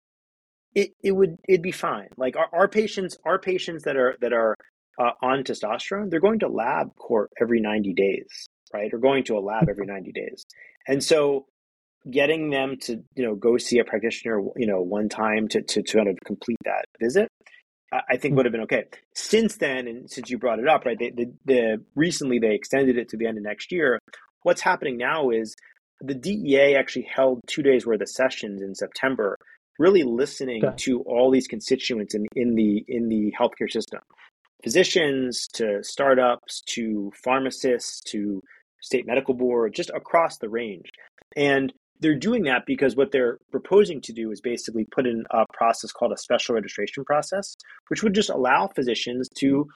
[0.75, 2.09] it, it would it'd be fine.
[2.17, 4.55] Like our, our patients our patients that are that are
[4.99, 8.93] uh, on testosterone, they're going to LabCorp every 90 days, right?
[8.93, 10.45] Or going to a lab every 90 days.
[10.87, 11.45] And so
[12.09, 15.81] getting them to, you know, go see a practitioner, you know, one time to, to,
[15.81, 17.29] to kind of complete that visit,
[17.91, 18.85] I think would have been okay.
[19.13, 22.97] Since then, and since you brought it up, right, they, the, the recently they extended
[22.97, 23.99] it to the end of next year.
[24.41, 25.55] What's happening now is
[26.01, 29.37] the DEA actually held two days worth of sessions in September,
[29.79, 30.75] really listening okay.
[30.77, 34.01] to all these constituents in, in the in the healthcare system
[34.63, 38.41] physicians to startups to pharmacists to
[38.81, 40.89] state medical board, just across the range.
[41.35, 45.45] And they're doing that because what they're proposing to do is basically put in a
[45.53, 47.55] process called a special registration process,
[47.87, 49.67] which would just allow physicians to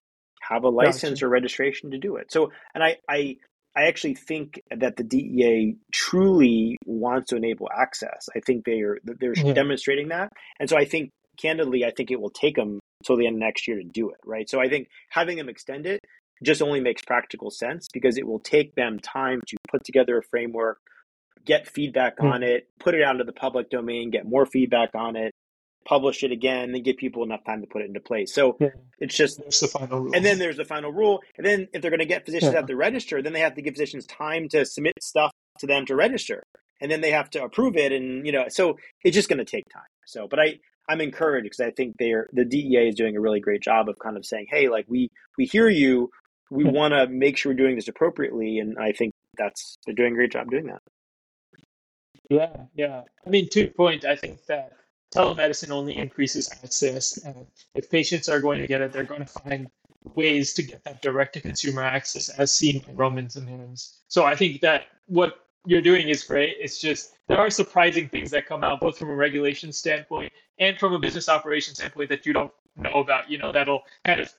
[0.42, 2.32] have a license or registration to do it.
[2.32, 3.38] So, and I, I,
[3.76, 8.28] I actually think that the DEA truly wants to enable access.
[8.36, 9.54] I think they are they're yeah.
[9.54, 13.28] demonstrating that, and so I think candidly, I think it will take them till the
[13.28, 14.18] end of next year to do it.
[14.26, 14.50] Right.
[14.50, 16.00] So I think having them extend it
[16.44, 20.24] just only makes practical sense because it will take them time to put together a
[20.24, 20.80] framework,
[21.46, 22.32] get feedback mm.
[22.32, 25.32] on it, put it out into the public domain, get more feedback on it,
[25.86, 28.34] publish it again, and give people enough time to put it into place.
[28.34, 28.70] So yeah.
[29.00, 30.12] it's just there's the final rule.
[30.14, 31.22] And then there's the final rule.
[31.38, 32.62] And then if they're going to get physicians yeah.
[32.62, 35.96] to register, then they have to give physicians time to submit stuff to them to
[35.96, 36.44] register.
[36.82, 37.92] And then they have to approve it.
[37.92, 39.82] And, you know, so it's just going to take time.
[40.06, 43.40] So, but I, I'm encouraged because I think they're the DEA is doing a really
[43.40, 46.10] great job of kind of saying, "Hey, like we we hear you,
[46.50, 46.72] we hmm.
[46.72, 50.16] want to make sure we're doing this appropriately," and I think that's they're doing a
[50.16, 50.82] great job doing that.
[52.30, 53.02] Yeah, yeah.
[53.26, 54.74] I mean, to your point, I think that
[55.16, 57.18] telemedicine only increases access.
[57.18, 59.68] And if patients are going to get it, they're going to find
[60.16, 64.02] ways to get that direct to consumer access, as seen by Romans and Hims.
[64.08, 66.56] So I think that what you're doing is great.
[66.60, 70.78] It's just there are surprising things that come out, both from a regulation standpoint and
[70.80, 73.30] from a business operation standpoint that you don't know about.
[73.30, 74.34] You know, that'll kind of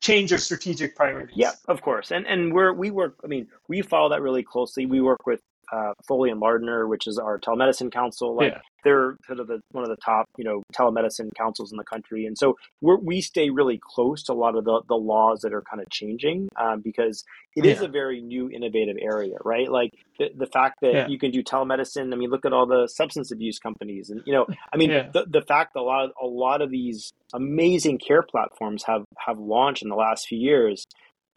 [0.00, 1.36] change your strategic priorities.
[1.36, 2.10] Yeah, of course.
[2.12, 3.16] And and we're we work.
[3.24, 4.86] I mean, we follow that really closely.
[4.86, 5.40] We work with
[5.72, 8.36] uh, Foley and Lardner, which is our telemedicine counsel.
[8.36, 8.60] Like yeah.
[8.84, 12.26] they're sort of the, one of the top, you know, telemedicine counsels in the country,
[12.26, 15.52] and so we we stay really close to a lot of the, the laws that
[15.52, 17.24] are kind of changing um, because
[17.56, 17.72] it yeah.
[17.72, 19.70] is a very new, innovative area, right?
[19.70, 21.06] Like the, the fact that yeah.
[21.08, 22.12] you can do telemedicine.
[22.12, 25.26] I mean, look at all the substance abuse companies, and you know, I mean, the
[25.28, 29.38] the fact that a lot of a lot of these amazing care platforms have have
[29.38, 30.84] launched in the last few years.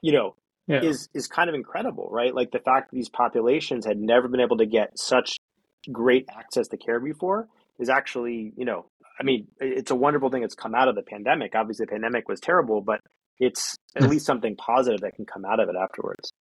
[0.02, 0.36] You know,
[0.68, 0.82] yeah.
[0.82, 2.34] is is kind of incredible, right?
[2.34, 5.38] Like the fact that these populations had never been able to get such
[5.92, 7.48] great access to care before
[7.80, 8.86] is actually, you know,
[9.20, 11.56] I mean, it's a wonderful thing that's come out of the pandemic.
[11.56, 13.02] Obviously, the pandemic was terrible, but
[13.40, 14.10] it's at hmm.
[14.10, 16.32] least something positive that can come out of it afterwards.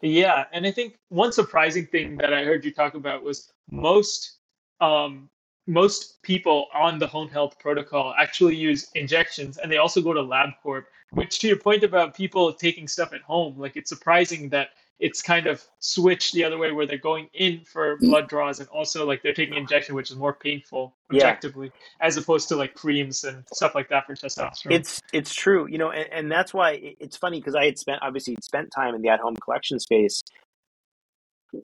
[0.00, 4.38] Yeah, and I think one surprising thing that I heard you talk about was most
[4.80, 5.30] um,
[5.66, 10.20] most people on the Hone Health protocol actually use injections, and they also go to
[10.20, 14.68] LabCorp which to your point about people taking stuff at home, like it's surprising that
[15.00, 18.00] it's kind of switched the other way where they're going in for mm.
[18.00, 22.06] blood draws and also like they're taking injection, which is more painful objectively, yeah.
[22.06, 24.72] as opposed to like creams and stuff like that for testosterone.
[24.72, 28.00] It's it's true, you know, and, and that's why it's funny because I had spent
[28.02, 30.22] obviously spent time in the at home collection space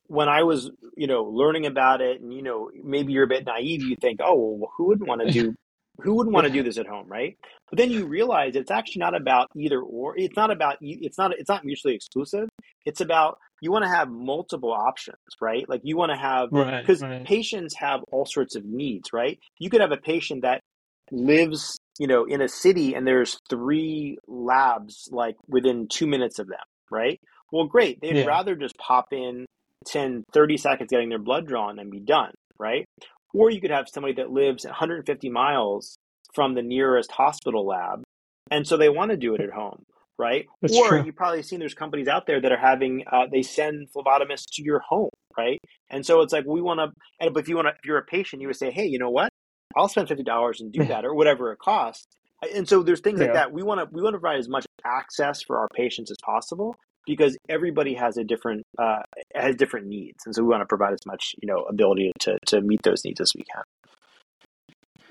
[0.06, 3.46] when I was, you know, learning about it, and you know, maybe you're a bit
[3.46, 5.54] naive, you think, oh, well, who wouldn't want to do
[6.02, 7.36] who wouldn't want to do this at home, right?
[7.68, 10.16] But then you realize it's actually not about either or.
[10.16, 12.48] It's not about it's not it's not mutually exclusive.
[12.84, 15.68] It's about you want to have multiple options, right?
[15.68, 17.24] Like you want to have because right, right.
[17.24, 19.38] patients have all sorts of needs, right?
[19.58, 20.60] You could have a patient that
[21.12, 26.46] lives, you know, in a city and there's three labs like within 2 minutes of
[26.48, 26.58] them,
[26.90, 27.20] right?
[27.52, 28.00] Well, great.
[28.00, 28.24] They'd yeah.
[28.24, 29.46] rather just pop in
[29.86, 32.86] 10 30 seconds getting their blood drawn and be done, right?
[33.34, 35.96] Or you could have somebody that lives 150 miles
[36.34, 38.02] from the nearest hospital lab.
[38.50, 39.84] And so they want to do it at home,
[40.18, 40.46] right?
[40.60, 41.04] That's or true.
[41.04, 44.62] you've probably seen there's companies out there that are having, uh, they send phlebotomists to
[44.62, 45.60] your home, right?
[45.88, 46.90] And so it's like, we want to,
[47.20, 49.10] and if you want to, if you're a patient, you would say, hey, you know
[49.10, 49.30] what?
[49.76, 52.06] I'll spend $50 and do that or whatever it costs.
[52.54, 53.26] And so there's things yeah.
[53.26, 53.52] like that.
[53.52, 56.74] We want to, we want to provide as much access for our patients as possible
[57.06, 59.02] because everybody has a different uh,
[59.34, 62.38] has different needs, and so we want to provide as much you know ability to
[62.46, 63.62] to meet those needs as we can.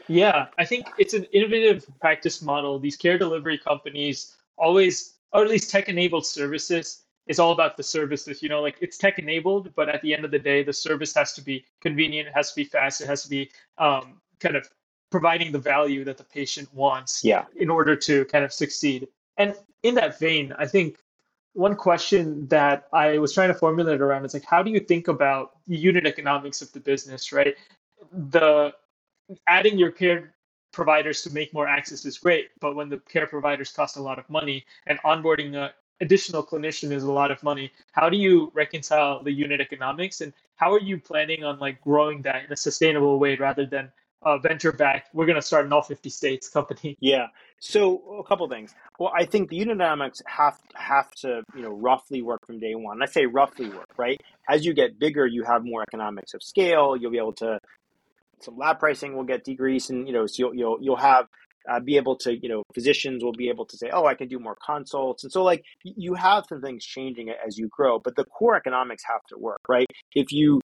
[0.07, 2.79] Yeah, I think it's an innovative practice model.
[2.79, 8.41] These care delivery companies always, or at least tech-enabled services, is all about the services.
[8.41, 11.33] You know, like it's tech-enabled, but at the end of the day, the service has
[11.33, 12.27] to be convenient.
[12.27, 13.01] It has to be fast.
[13.01, 14.67] It has to be um, kind of
[15.11, 17.23] providing the value that the patient wants.
[17.23, 17.45] Yeah.
[17.55, 19.07] In order to kind of succeed.
[19.37, 20.97] And in that vein, I think
[21.53, 25.07] one question that I was trying to formulate around is like, how do you think
[25.07, 27.55] about unit economics of the business, right?
[28.11, 28.73] The
[29.47, 30.33] adding your care
[30.71, 34.19] providers to make more access is great, but when the care providers cost a lot
[34.19, 38.51] of money and onboarding a additional clinician is a lot of money, how do you
[38.53, 42.57] reconcile the unit economics and how are you planning on like growing that in a
[42.57, 43.91] sustainable way rather than
[44.23, 46.97] uh, venture backed, we're going to start an all 50 states company.
[47.09, 47.27] Yeah.
[47.59, 48.73] So a couple things.
[48.99, 52.73] Well, I think the unit economics have have to you know roughly work from day
[52.73, 53.01] one.
[53.01, 54.19] I say roughly work, right?
[54.49, 56.95] As you get bigger, you have more economics of scale.
[56.95, 57.59] You'll be able to
[58.41, 61.25] some lab pricing will get decreased, and you know so you'll you'll you'll have
[61.69, 64.27] uh, be able to you know physicians will be able to say, oh, I can
[64.27, 68.15] do more consults, and so like you have some things changing as you grow, but
[68.15, 69.87] the core economics have to work, right?
[70.13, 70.61] If you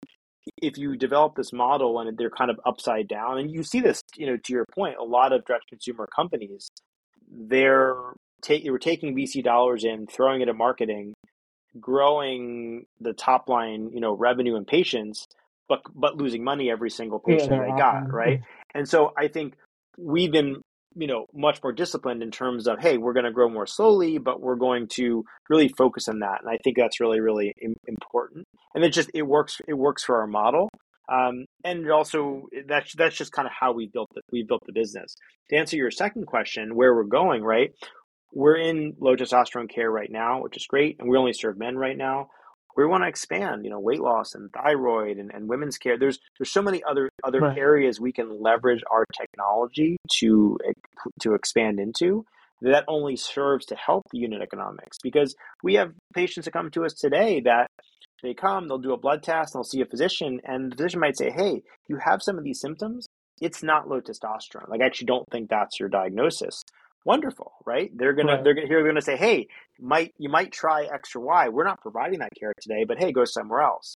[0.61, 4.01] if you develop this model and they're kind of upside down, and you see this,
[4.15, 6.69] you know, to your point, a lot of direct consumer companies,
[7.29, 7.95] they're
[8.41, 11.13] ta- they were taking VC dollars in, throwing it at marketing,
[11.79, 15.27] growing the top line, you know, revenue and patients,
[15.67, 18.41] but but losing money every single patient yeah, they got, right?
[18.75, 19.55] And so I think
[19.97, 20.61] we've been
[20.95, 24.17] you know much more disciplined in terms of hey we're going to grow more slowly
[24.17, 26.39] but we're going to really focus on that.
[26.41, 27.53] And i think that's really really
[27.87, 28.47] important.
[28.75, 30.69] And it just it works it works for our model.
[31.11, 34.73] Um, and also that's that's just kind of how we built it we built the
[34.73, 35.15] business.
[35.49, 37.71] To answer your second question where we're going right
[38.33, 41.77] we're in low testosterone care right now which is great and we only serve men
[41.77, 42.27] right now
[42.75, 45.97] we want to expand, you know, weight loss and thyroid and, and women's care.
[45.97, 47.57] There's there's so many other other right.
[47.57, 50.57] areas we can leverage our technology to
[51.21, 52.25] to expand into
[52.61, 56.85] that only serves to help the unit economics because we have patients that come to
[56.85, 57.67] us today that
[58.21, 61.01] they come, they'll do a blood test, and they'll see a physician, and the physician
[61.01, 63.05] might say, Hey, you have some of these symptoms.
[63.41, 64.69] It's not low testosterone.
[64.69, 66.63] Like, I actually don't think that's your diagnosis
[67.05, 67.91] wonderful, right?
[67.95, 68.43] They're gonna right.
[68.43, 69.47] they're gonna, here they're gonna say, hey,
[69.79, 71.49] might you might try or Y.
[71.49, 73.95] We're not providing that care today, but hey, go somewhere else.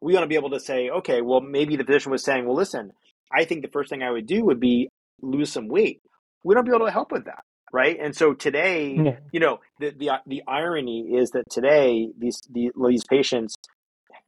[0.00, 2.56] We want to be able to say, okay, well, maybe the physician was saying, well,
[2.56, 2.92] listen,
[3.32, 4.88] I think the first thing I would do would be
[5.20, 6.00] lose some weight.
[6.44, 7.98] We don't be able to help with that, right?
[8.00, 9.16] And so today, yeah.
[9.32, 13.54] you know, the, the the irony is that today these the, these patients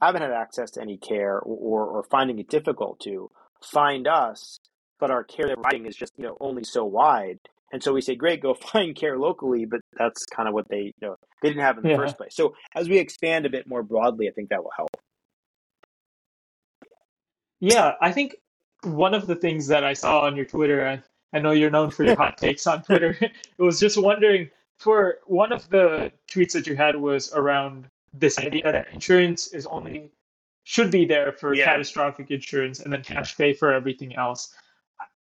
[0.00, 3.30] haven't had access to any care or, or finding it difficult to
[3.62, 4.58] find us,
[4.98, 7.38] but our care that providing is just you know only so wide
[7.72, 10.82] and so we say, great, go find care locally, but that's kind of what they,
[10.82, 11.96] you know, they didn't have in the yeah.
[11.96, 12.34] first place.
[12.34, 14.96] So as we expand a bit more broadly, I think that will help.
[17.60, 18.36] Yeah, I think
[18.84, 21.02] one of the things that I saw on your Twitter, I,
[21.36, 23.16] I know you're known for your hot takes on Twitter.
[23.20, 28.38] it was just wondering for one of the tweets that you had was around this
[28.38, 30.10] idea that insurance is only
[30.64, 31.64] should be there for yeah.
[31.64, 34.54] catastrophic insurance and then cash pay for everything else.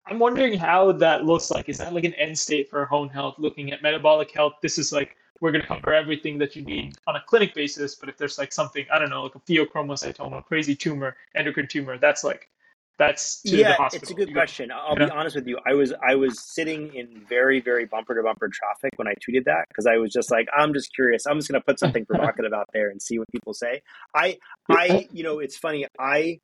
[0.09, 1.69] I'm wondering how that looks like.
[1.69, 4.53] Is that like an end state for Hone Health, looking at metabolic health?
[4.61, 7.95] This is like we're going to cover everything that you need on a clinic basis.
[7.95, 11.97] But if there's like something, I don't know, like a pheochromocytoma, crazy tumor, endocrine tumor,
[11.97, 12.49] that's like
[12.97, 14.71] that's yeah, it's a good question.
[14.71, 15.59] I'll be honest with you.
[15.67, 19.45] I was I was sitting in very very bumper to bumper traffic when I tweeted
[19.45, 21.27] that because I was just like I'm just curious.
[21.27, 23.81] I'm just going to put something provocative out there and see what people say.
[24.15, 24.37] I
[24.69, 25.85] I you know it's funny.
[25.99, 26.39] I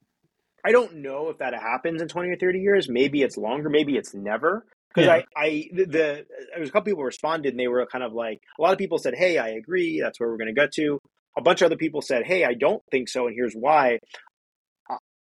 [0.66, 2.90] I don't know if that happens in 20 or 30 years.
[2.90, 3.70] Maybe it's longer.
[3.70, 4.66] Maybe it's never.
[4.94, 5.22] Because yeah.
[5.36, 8.14] I, I, the, the, there was a couple people responded and they were kind of
[8.14, 10.00] like, a lot of people said, Hey, I agree.
[10.02, 11.00] That's where we're going to get to.
[11.38, 13.28] A bunch of other people said, Hey, I don't think so.
[13.28, 14.00] And here's why.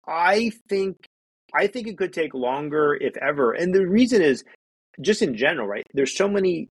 [0.07, 0.97] I think,
[1.55, 3.53] I think it could take longer, if ever.
[3.53, 4.45] And the reason is
[5.01, 5.85] just in general, right?
[5.95, 6.69] There's so many,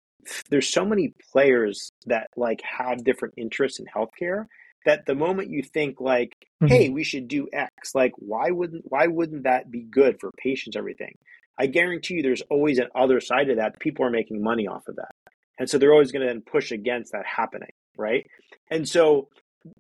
[0.50, 4.46] there's so many players that like have different interests in healthcare
[4.86, 6.68] that the moment you think like mm-hmm.
[6.68, 10.76] hey we should do x like why wouldn't why wouldn't that be good for patients
[10.76, 11.18] everything?
[11.58, 13.80] I guarantee you there's always an other side of that.
[13.80, 15.14] People are making money off of that.
[15.58, 18.26] And so they're always going to then push against that happening right?
[18.72, 19.28] And so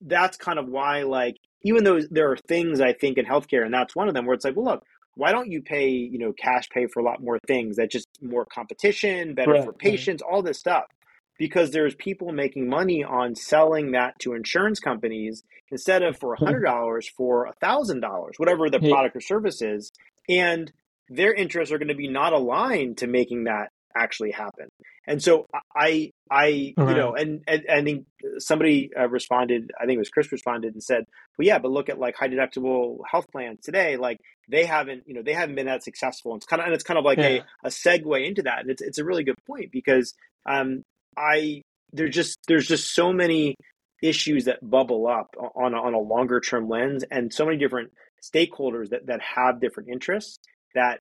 [0.02, 3.74] that's kind of why like even though there are things i think in healthcare and
[3.74, 4.84] that's one of them where it's like well look
[5.16, 8.06] why don't you pay you know cash pay for a lot more things that just
[8.22, 10.84] more competition better right, for patients all this stuff
[11.39, 17.10] because there's people making money on selling that to insurance companies instead of for $100
[17.17, 19.91] for $1000 whatever the product or service is.
[20.28, 20.71] And
[21.10, 24.69] their interests are going to be not aligned to making that actually happen.
[25.08, 26.89] And so i i right.
[26.89, 28.06] you know and, and i think
[28.38, 31.89] somebody uh, responded i think it was chris responded and said well yeah but look
[31.89, 35.67] at like high deductible health plans today like they haven't you know they haven't been
[35.67, 36.34] that successful.
[36.34, 37.39] And it's kind of and it's kind of like yeah.
[37.63, 38.60] a, a segue into that.
[38.60, 40.13] And it's, it's a really good point because
[40.45, 40.84] um,
[41.19, 43.55] I there's just there's just so many
[44.01, 47.91] issues that bubble up on a, on a longer term lens, and so many different
[48.23, 50.39] stakeholders that that have different interests
[50.75, 50.99] that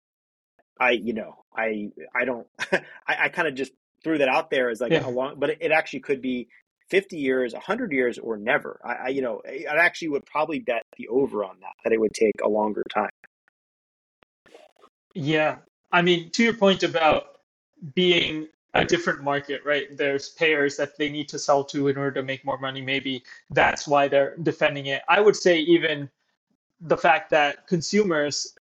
[0.81, 4.70] I you know I I don't I, I kind of just threw that out there
[4.70, 5.07] as like yeah.
[5.07, 6.48] a long, but it, it actually could be
[6.90, 8.81] 50 years, 100 years, or never.
[8.85, 12.00] I, I, you know, I actually would probably bet the over on that, that it
[12.00, 13.11] would take a longer time.
[15.14, 15.57] Yeah.
[15.90, 17.24] I mean, to your point about
[17.94, 19.96] being a different market, right?
[19.96, 22.81] There's payers that they need to sell to in order to make more money.
[22.81, 25.02] Maybe that's why they're defending it.
[25.09, 26.11] I would say even
[26.81, 28.54] the fact that consumers,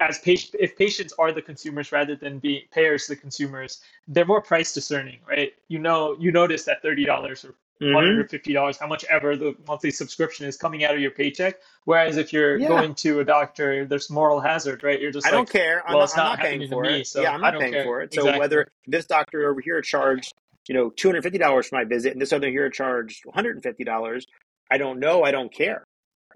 [0.00, 4.40] as patient, if patients are the consumers rather than being payers the consumers, they're more
[4.42, 5.52] price discerning, right?
[5.68, 8.20] You know, you notice that thirty dollars or mm-hmm.
[8.22, 11.56] $150, how much ever the monthly subscription is coming out of your paycheck.
[11.84, 12.68] Whereas if you're yeah.
[12.68, 15.00] going to a doctor, there's moral hazard, right?
[15.00, 15.82] You're just I like, don't care.
[15.86, 16.92] I'm well, not, I'm not paying for it.
[16.92, 17.84] Me, so yeah, I'm not paying care.
[17.84, 18.12] for it.
[18.14, 18.40] So exactly.
[18.40, 20.34] whether this doctor over here charged,
[20.68, 24.22] you know, $250 for my visit and this other here charged $150,
[24.70, 25.22] I don't know.
[25.22, 25.84] I don't care.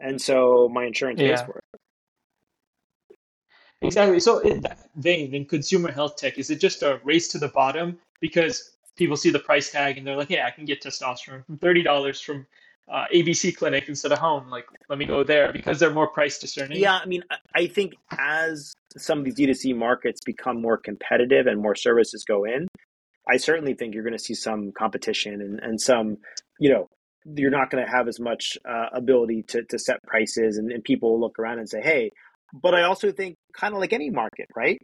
[0.01, 1.81] and so my insurance pays for it.
[3.83, 4.21] Exactly.
[4.21, 7.49] So in that vein, in consumer health tech, is it just a race to the
[7.49, 11.45] bottom because people see the price tag and they're like, "Yeah, I can get testosterone
[11.47, 12.47] from thirty dollars from
[12.93, 14.49] uh, ABC clinic instead of Hone.
[14.49, 17.23] Like, let me go there because they're more price discerning." Yeah, I mean,
[17.55, 22.45] I think as some of these D2C markets become more competitive and more services go
[22.45, 22.67] in,
[23.29, 26.19] I certainly think you're going to see some competition and, and some,
[26.59, 26.89] you know,
[27.25, 30.85] you're not going to have as much uh, ability to, to set prices and, and
[30.85, 32.11] people will look around and say, hey,
[32.55, 34.79] but I also think, kind of like any market, right?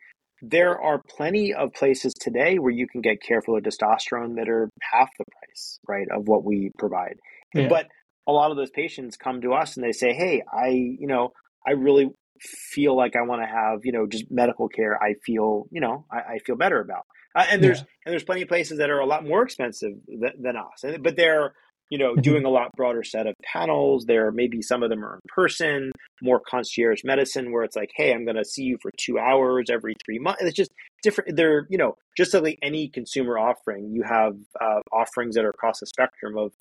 [0.45, 5.09] There are plenty of places today where you can get Care-Fuller testosterone that are half
[5.17, 7.15] the price, right, of what we provide.
[7.55, 7.69] Yeah.
[7.69, 7.87] But
[8.27, 11.33] a lot of those patients come to us and they say, hey, I, you know,
[11.67, 15.01] I really feel like I want to have, you know, just medical care.
[15.01, 17.07] I feel, you know, I, I feel better about.
[17.35, 17.85] Uh, and there's yeah.
[18.05, 21.17] and there's plenty of places that are a lot more expensive th- than us, but
[21.17, 21.55] they're
[21.93, 22.23] you know, mm-hmm.
[22.23, 24.07] doing a lot broader set of panels.
[24.07, 28.15] There maybe some of them are in person, more concierge medicine where it's like, hey,
[28.15, 30.43] I'm going to see you for two hours every three months.
[30.43, 30.71] It's just
[31.03, 31.37] different.
[31.37, 35.81] They're, you know, just like any consumer offering, you have uh, offerings that are across
[35.81, 36.53] the spectrum of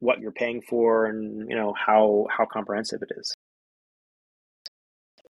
[0.00, 3.32] what you're paying for and, you know, how, how comprehensive it is.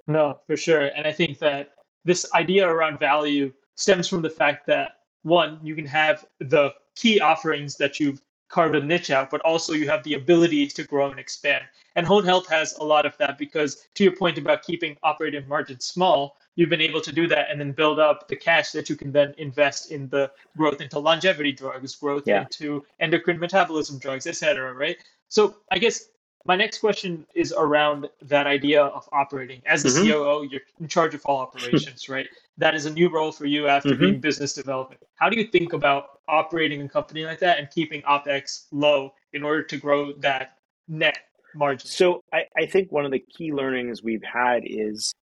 [0.08, 0.86] No, for sure.
[0.86, 1.72] And I think that
[2.06, 4.92] this idea around value stems from the fact that
[5.24, 8.22] one, you can have the key offerings that you've
[8.54, 11.64] carved a niche out, but also you have the ability to grow and expand.
[11.96, 15.48] And Hone Health has a lot of that because, to your point about keeping operating
[15.48, 18.90] margins small, you've been able to do that and then build up the cash that
[18.90, 22.42] you can then invest in the growth into longevity drugs, growth yeah.
[22.42, 24.98] into endocrine metabolism drugs, et cetera, right?
[25.30, 26.10] So I guess
[26.46, 29.62] my next question is around that idea of operating.
[29.66, 30.12] As the mm-hmm.
[30.12, 32.28] COO, you're in charge of all operations, right?
[32.58, 34.00] That is a new role for you after mm-hmm.
[34.00, 35.02] being business development.
[35.16, 39.44] How do you think about operating a company like that and keeping OPEX low in
[39.44, 41.18] order to grow that net
[41.56, 41.88] margin?
[41.88, 45.14] So I, I think one of the key learnings we've had is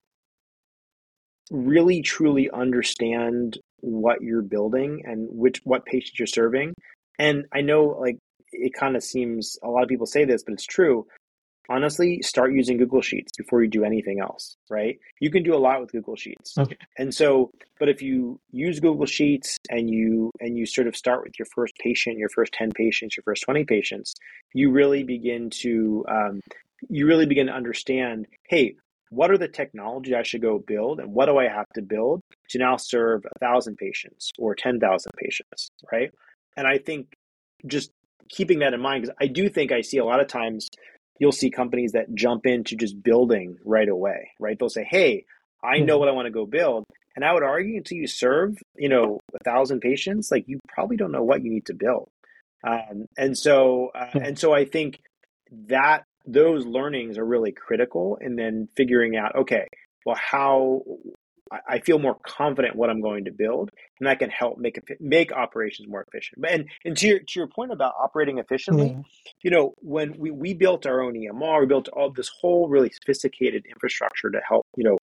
[1.50, 6.74] really truly understand what you're building and which what patients you're serving.
[7.18, 8.18] And I know like
[8.52, 11.06] it kind of seems a lot of people say this, but it's true.
[11.68, 14.98] Honestly, start using Google Sheets before you do anything else, right?
[15.20, 16.58] You can do a lot with Google Sheets.
[16.58, 16.76] Okay.
[16.98, 21.22] And so, but if you use Google Sheets and you and you sort of start
[21.22, 24.14] with your first patient, your first 10 patients, your first 20 patients,
[24.52, 26.40] you really begin to um,
[26.88, 28.74] you really begin to understand, hey,
[29.10, 32.22] what are the technology I should go build and what do I have to build
[32.50, 36.10] to now serve a thousand patients or 10,000 patients, right?
[36.56, 37.12] And I think
[37.66, 37.90] just
[38.28, 40.68] keeping that in mind because I do think I see a lot of times
[41.20, 44.58] you'll see companies that jump into just building right away, right?
[44.58, 45.26] They'll say, "Hey,
[45.62, 48.58] I know what I want to go build," and I would argue until you serve,
[48.76, 52.08] you know, a thousand patients, like you probably don't know what you need to build.
[52.64, 54.98] Um, and so, uh, and so, I think
[55.68, 59.66] that those learnings are really critical, and then figuring out, okay,
[60.04, 60.82] well, how
[61.68, 65.32] I feel more confident what I'm going to build, and that can help make make
[65.32, 66.44] operations more efficient.
[66.48, 69.00] And and to your to your point about operating efficiently, mm-hmm.
[69.42, 72.90] you know, when we, we built our own EMR, we built all this whole really
[72.90, 74.98] sophisticated infrastructure to help you know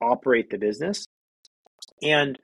[0.00, 1.06] operate the business.
[2.02, 2.38] And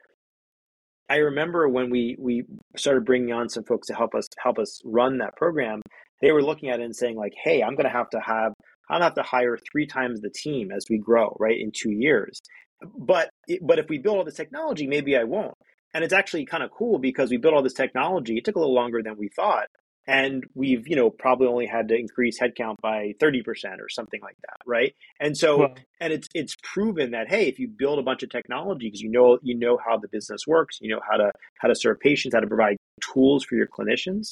[1.08, 2.44] I remember when we we
[2.76, 5.82] started bringing on some folks to help us help us run that program,
[6.20, 8.52] they were looking at it and saying like, "Hey, I'm going to have to have
[8.90, 11.72] I'm going to have to hire three times the team as we grow, right, in
[11.72, 12.40] two years."
[12.82, 13.30] But
[13.62, 15.54] but if we build all this technology, maybe I won't.
[15.94, 18.36] And it's actually kind of cool because we built all this technology.
[18.36, 19.68] It took a little longer than we thought,
[20.08, 23.44] and we've you know probably only had to increase headcount by 30%
[23.78, 27.68] or something like that right and so and it's it's proven that hey if you
[27.68, 30.90] build a bunch of technology because you know you know how the business works you
[30.90, 34.30] know how to how to serve patients how to provide tools for your clinicians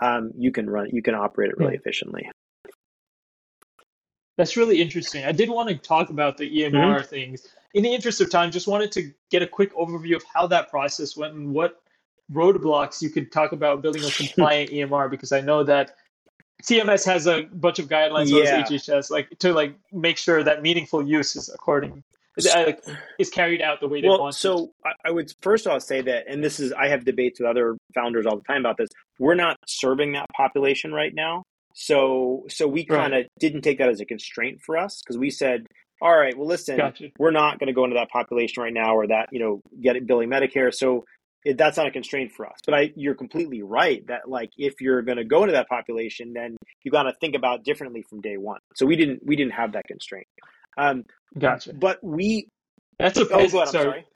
[0.00, 1.80] um, you can run you can operate it really yeah.
[1.80, 2.30] efficiently
[4.38, 7.06] that's really interesting i did want to talk about the emr mm-hmm.
[7.06, 7.46] things
[7.76, 10.70] in the interest of time, just wanted to get a quick overview of how that
[10.70, 11.82] process went and what
[12.32, 15.94] roadblocks you could talk about building a compliant EMR because I know that
[16.64, 18.64] CMS has a bunch of guidelines yeah.
[18.64, 22.02] HHS like to like make sure that meaningful use is according
[22.54, 22.72] uh,
[23.18, 24.34] is carried out the way they well, want.
[24.34, 24.72] So
[25.04, 27.76] I would first of all say that, and this is I have debates with other
[27.94, 28.88] founders all the time about this.
[29.18, 31.42] We're not serving that population right now,
[31.74, 33.30] so so we kind of right.
[33.38, 35.66] didn't take that as a constraint for us because we said
[36.00, 37.10] all right, well, listen, gotcha.
[37.18, 39.96] we're not going to go into that population right now or that, you know, get
[39.96, 40.72] it billing Medicare.
[40.72, 41.04] So
[41.44, 42.58] it, that's not a constraint for us.
[42.64, 46.32] But I, you're completely right that like if you're going to go into that population,
[46.34, 48.60] then you got to think about differently from day one.
[48.74, 50.26] So we didn't we didn't have that constraint.
[50.76, 51.04] Um,
[51.38, 51.72] gotcha.
[51.72, 52.48] But we
[52.98, 53.68] that's a oh, go ahead, sorry.
[53.68, 54.06] sorry.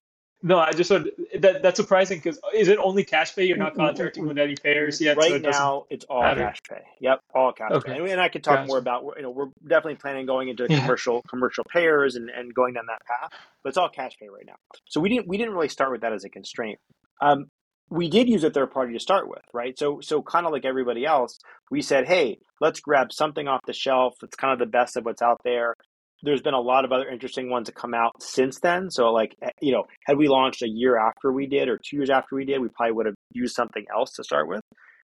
[0.43, 1.05] No, I just said
[1.41, 3.45] that that's surprising because is it only cash pay?
[3.45, 5.19] You're not contracting with any payers yet.
[5.19, 6.47] Right so it now, it's all matter.
[6.47, 6.83] cash pay.
[7.01, 7.93] Yep, all cash Okay.
[7.93, 7.99] pay.
[7.99, 8.69] And, and I could talk Gotcha.
[8.69, 10.81] more about you know we're definitely planning going into Yeah.
[10.81, 13.31] commercial commercial payers and, and going down that path,
[13.63, 14.57] but it's all cash pay right now.
[14.89, 16.79] So we didn't we didn't really start with that as a constraint.
[17.21, 17.47] Um,
[17.91, 19.79] we did use a third party to start with, right?
[19.79, 21.39] So so kind of like everybody else,
[21.71, 24.15] we said, hey, let's grab something off the shelf.
[24.23, 25.75] It's kind of the best of what's out there.
[26.23, 28.91] There's been a lot of other interesting ones that come out since then.
[28.91, 31.97] So like eh, you know, had we launched a year after we did or two
[31.97, 34.63] years after we did, we probably would have used something else to start with.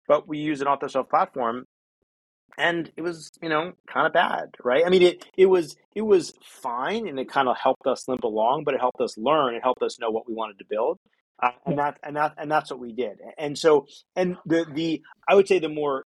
[0.06, 1.64] But we use an off the shelf platform
[2.58, 4.84] and it was you know kind of bad right?
[4.84, 8.24] I mean it it was it was fine and it kind of helped us limp
[8.24, 9.54] along but it helped us learn.
[9.54, 10.98] It helped us know what we wanted to build.
[11.40, 13.18] Uh, and that and that and that's what we did.
[13.38, 13.86] And so
[14.16, 16.04] and the the i would say the more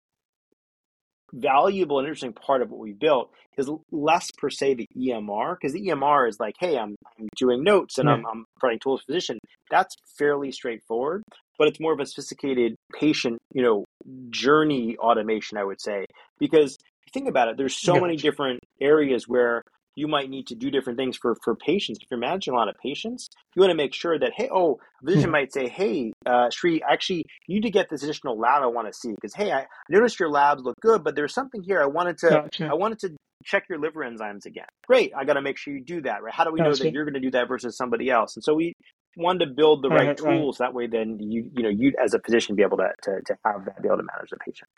[1.32, 5.72] valuable and interesting part of what we built is less per se the emr because
[5.72, 8.14] the emr is like hey i'm, I'm doing notes and Yeah.
[8.14, 9.38] I'm, I'm providing tools to physician
[9.70, 11.22] that's fairly straightforward
[11.58, 13.84] but it's more of a sophisticated patient you know
[14.30, 16.06] journey automation i would say
[16.38, 16.76] because
[17.12, 19.62] think about it there's so many different areas where
[19.96, 22.68] you might need to do different things for for patients if you're managing a lot
[22.68, 25.32] of patients you want to make sure that hey oh a physician Hmm.
[25.32, 28.88] might say hey uh, Sri actually you need to get this additional lab I want
[28.88, 31.86] to see because hey I noticed your labs look good but there's something here I
[31.86, 32.70] wanted to Gotcha.
[32.70, 35.84] I wanted to check your liver enzymes again great I got to make sure you
[35.84, 38.10] do that right how do we know that you're going to do that versus somebody
[38.10, 38.74] else and so we
[39.16, 40.40] wanted to build the right Right, right.
[40.40, 43.20] tools that way then you you know you as a physician be able to, to
[43.26, 44.68] to have that be able to manage the patient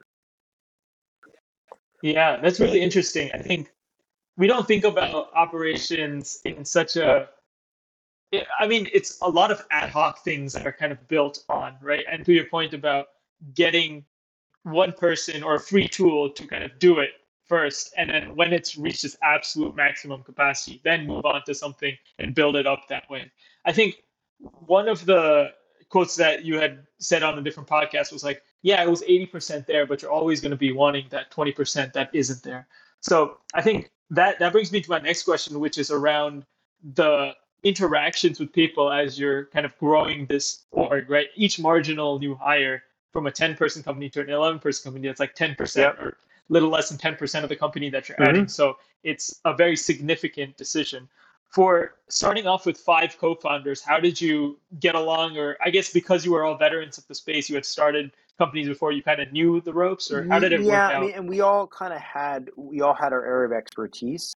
[2.03, 3.31] Yeah, that's really interesting.
[3.35, 3.71] I think
[4.37, 7.28] we don't think about operations in such a
[8.59, 11.76] I mean, it's a lot of ad hoc things that are kind of built on,
[11.83, 12.05] right?
[12.11, 13.09] And to your point about
[13.55, 14.05] getting
[14.62, 17.11] one person or a free tool to kind of do it
[17.47, 21.95] first, and then when it's reached its absolute maximum capacity, then move on to something
[22.18, 23.30] and build it up that way.
[23.66, 24.03] I think
[24.39, 25.51] one of the
[25.91, 29.66] quotes that you had said on a different podcast was like, yeah, it was 80%
[29.66, 32.66] there, but you're always going to be wanting that 20% that isn't there.
[33.01, 36.45] So I think that that brings me to my next question, which is around
[36.95, 37.35] the
[37.65, 41.29] interactions with people as you're kind of growing this org, right?
[41.35, 42.83] Each marginal new hire
[43.13, 45.99] from a 10 person company to an 11 person company, that's like 10% Yep.
[46.01, 46.17] or
[46.49, 48.29] little less than 10% of the company that you're Mhm.
[48.29, 48.49] adding.
[48.49, 51.09] So it's a very significant decision.
[51.53, 55.37] For starting off with five co founders, how did you get along?
[55.37, 58.69] Or I guess because you were all veterans of the space, you had started companies
[58.69, 61.13] before, you kind of knew the ropes, or how did it yeah, work I mean,
[61.15, 64.35] and we all kind of had we all had our area of expertise.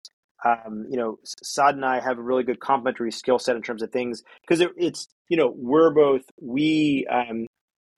[0.45, 3.81] Um, you know, Saad and I have a really good complementary skill set in terms
[3.81, 7.45] of things because it, it's you know we're both we um,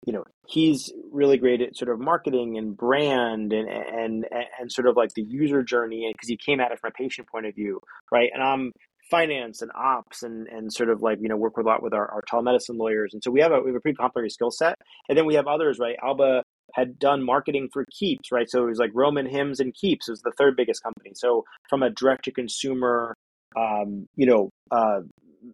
[0.06, 4.26] you know he's really great at sort of marketing and brand and and
[4.60, 7.28] and sort of like the user journey because he came at it from a patient
[7.28, 7.80] point of view,
[8.12, 8.30] right?
[8.34, 8.72] And I'm
[9.10, 11.94] finance and ops and and sort of like you know work with a lot with
[11.94, 13.14] our, our telemedicine lawyers.
[13.14, 14.76] And so we have a we have a pretty complementary skill set.
[15.10, 15.96] And then we have others right?
[16.04, 16.44] Alba
[16.74, 18.50] had done marketing for keeps right?
[18.50, 21.12] So it was like Roman Hims and keeps was the third biggest company.
[21.16, 23.16] So from a direct to consumer
[23.58, 25.02] um, you know uh,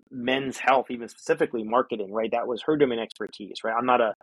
[0.10, 2.32] men's health even specifically marketing right?
[2.32, 3.76] That was her domain expertise right?
[3.78, 4.14] I'm not a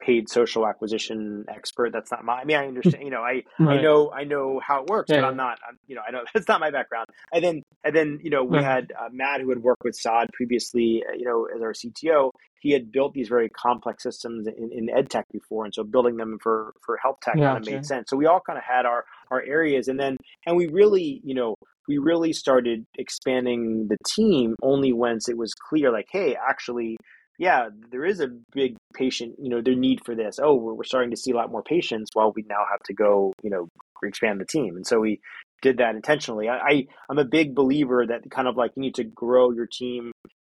[0.00, 3.80] paid social acquisition expert that's not my i mean i understand you know i I
[3.82, 5.58] know I know how it works, Yeah, but I'm not.
[5.66, 7.06] I'm, you know, I know that's not my background.
[7.32, 8.64] And then and then you know we Right.
[8.64, 11.02] had uh, Matt who had worked with Saad previously.
[11.08, 12.30] uh, You know, as our CTO,
[12.60, 16.16] he had built these very complex systems in, in ed tech before, and so building
[16.16, 17.70] them for for health tech kind of Gotcha.
[17.72, 18.10] made sense.
[18.10, 20.16] So we all kind of had our our areas, and then
[20.46, 21.54] and we really you know
[21.88, 26.96] we really started expanding the team only once it was clear, like, hey, actually.
[27.38, 30.38] Yeah, there is a big patient, you know, their need for this.
[30.42, 32.10] Oh, we're, we're starting to see a lot more patients.
[32.14, 33.68] Well, we now have to go, you know,
[34.02, 34.76] expand the team.
[34.76, 35.20] And so we
[35.62, 36.48] did that intentionally.
[36.48, 39.66] I, I I'm a big believer that kind of like you need to grow your
[39.66, 40.12] team,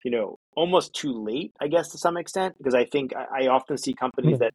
[0.04, 3.46] you know, almost too late, I guess to some extent, because I think I, I
[3.48, 4.48] often see companies Yeah.
[4.48, 4.54] that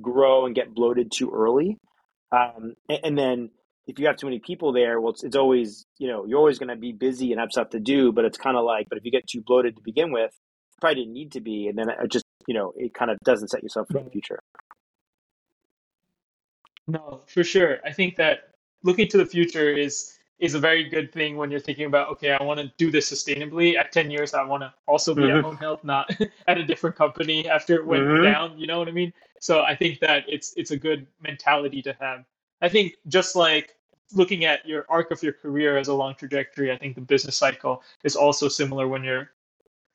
[0.00, 1.76] grow and get bloated too early,
[2.32, 3.50] um, and, and then
[3.86, 6.58] if you have too many people there, well, it's, it's always you know you're always
[6.58, 8.98] going to be busy and have stuff to do, but it's kind of like, but
[8.98, 10.32] if you get too bloated to begin with,
[10.80, 13.48] probably didn't need to be, and then it just you know it kind of doesn't
[13.48, 14.38] set yourself for the future.
[16.88, 17.78] No, for sure.
[17.84, 18.50] I think that
[18.82, 22.32] looking to the future is is a very good thing when you're thinking about, okay,
[22.32, 23.74] I want to do this sustainably.
[23.78, 25.42] At 10 years, I want to also be at Mhm.
[25.42, 26.10] Hone Health, not
[26.46, 28.22] at a different company after it went Mhm.
[28.22, 28.58] down.
[28.58, 29.14] You know what I mean?
[29.40, 32.24] So I think that it's it's a good mentality to have.
[32.60, 33.76] I think just like
[34.14, 37.36] looking at your arc of your career as a long trajectory, I think the business
[37.36, 39.30] cycle is also similar when you're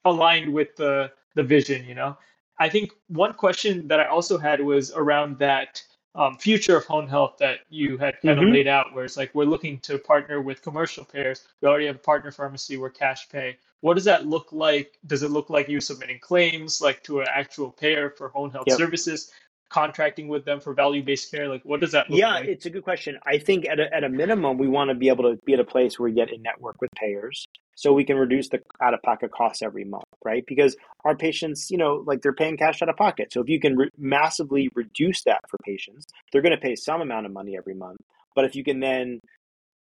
[0.05, 2.17] aligned with the the vision, you know.
[2.59, 5.81] I think one question that I also had was around that
[6.13, 8.47] um, future of Hone Health that you had kind mm-hmm.
[8.47, 11.47] of laid out, where it's like we're looking to partner with commercial payers.
[11.61, 12.77] We already have a partner pharmacy.
[12.77, 13.57] We're cash pay.
[13.79, 14.97] What does that look like?
[15.07, 18.65] Does it look like you submitting claims like to an actual payer for Hone Health
[18.67, 18.77] yep.
[18.77, 19.31] services?
[19.71, 21.47] Contracting with them for value-based care?
[21.47, 22.47] Like what does that look yeah like?
[22.47, 23.17] it's a good question.
[23.25, 25.59] I think at a, at a minimum we want to be able to be at
[25.59, 27.45] a place where we get in network with payers
[27.75, 30.43] so we can reduce the out-of-pocket costs every month right?
[30.45, 33.59] Because our patients you know like they're paying cash out of pocket so if you
[33.59, 37.55] can re- massively reduce that for patients they're going to pay some amount of money
[37.57, 37.99] every month.
[38.35, 39.19] But if you can then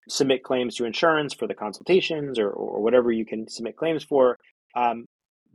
[0.08, 4.38] submit claims to insurance for the consultations or, or whatever you can submit claims for
[4.74, 5.04] um,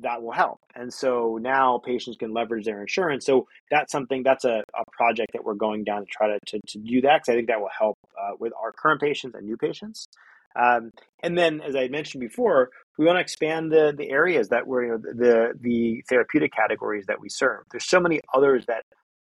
[0.03, 0.59] that will help.
[0.75, 3.25] And so now patients can leverage their insurance.
[3.25, 6.59] So that's something that's a, a project that we're going down to try to, to,
[6.67, 9.45] to do that because I think that will help uh, with our current patients and
[9.45, 10.07] new patients.
[10.55, 10.91] Um,
[11.23, 14.83] and then, as I mentioned before, we want to expand the the areas that we're
[14.85, 17.63] you know the the therapeutic categories that we serve.
[17.71, 18.83] There's so many others that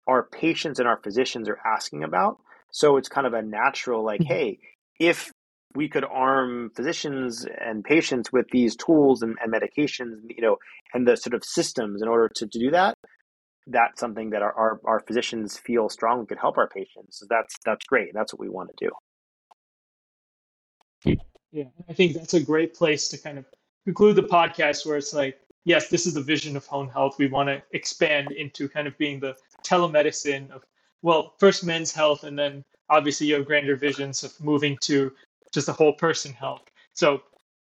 [0.06, 2.38] our patients and our physicians are asking about.
[2.70, 4.32] So it's kind of a natural like, mm-hmm.
[4.32, 4.58] hey,
[5.00, 5.32] if
[5.76, 10.56] we could arm physicians and patients with these tools and, and medications, you know,
[10.94, 12.94] and the sort of systems in order to, to do that,
[13.66, 17.18] that's something that our, our, our physicians feel strongly could help our patients.
[17.18, 18.14] So that's that's great.
[18.14, 18.88] That's what we want to
[21.04, 21.16] do.
[21.52, 23.44] Yeah, I think that's a great place to kind of
[23.84, 27.16] conclude the podcast where it's like, yes, this is the vision of Hone Health.
[27.18, 30.62] We want to expand into kind of being the telemedicine of
[31.02, 35.12] well, first men's health and then obviously you have grander visions of moving to
[35.52, 36.62] just a whole person health.
[36.94, 37.22] So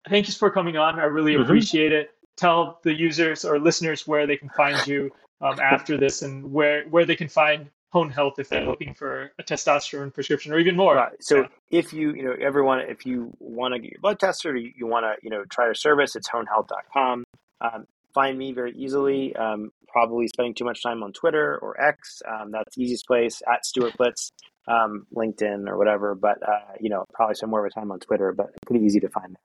[0.09, 0.99] thank you for coming on.
[0.99, 1.43] I really mm-hmm.
[1.43, 2.11] appreciate it.
[2.37, 5.11] Tell the users or listeners where they can find you
[5.41, 9.31] um, after this and where where they can find Hone Health if they're looking for
[9.39, 10.97] a testosterone prescription or even more.
[10.97, 11.12] Right.
[11.22, 11.47] So yeah.
[11.70, 14.72] if you, you know, everyone, if you want to get your blood tested or you,
[14.75, 17.22] you want to, you know, try our service, it's honehealth.com.
[17.61, 19.37] Um, find me very easily.
[19.37, 22.20] Um, probably spending too much time on Twitter or X.
[22.29, 24.33] Um, that's the easiest place at Stuart Blitz
[24.67, 26.15] um, LinkedIn or whatever.
[26.15, 29.01] But uh, you know, probably some more of a time on Twitter, but pretty easy
[29.01, 29.37] to find.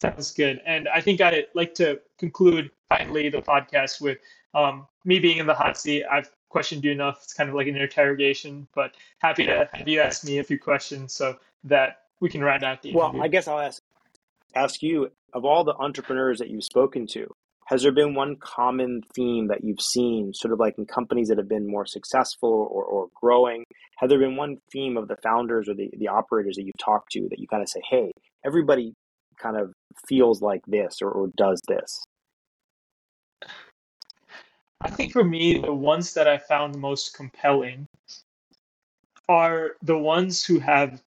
[0.00, 0.60] Sounds good.
[0.66, 4.18] And I think I'd like to conclude finally the podcast with
[4.54, 6.04] um, me being in the hot seat.
[6.10, 7.20] I've questioned you enough.
[7.22, 10.58] It's kind of like an interrogation, but happy to have you ask me a few
[10.58, 13.12] questions so that we can round out the interview.
[13.12, 13.82] Well, I guess I'll ask
[14.54, 17.26] ask you of all the entrepreneurs that you've spoken to,
[17.66, 21.38] has there been one common theme that you've seen, sort of like in companies that
[21.38, 23.64] have been more successful or, or growing?
[23.96, 27.10] Have there been one theme of the founders or the, the operators that you've talked
[27.12, 28.12] to that you kind of say, hey,
[28.44, 28.94] everybody
[29.38, 29.72] kind of
[30.06, 32.04] feels like this or, or does this?
[34.80, 37.88] I think for me, the ones that I found most compelling
[39.28, 41.02] are the ones who have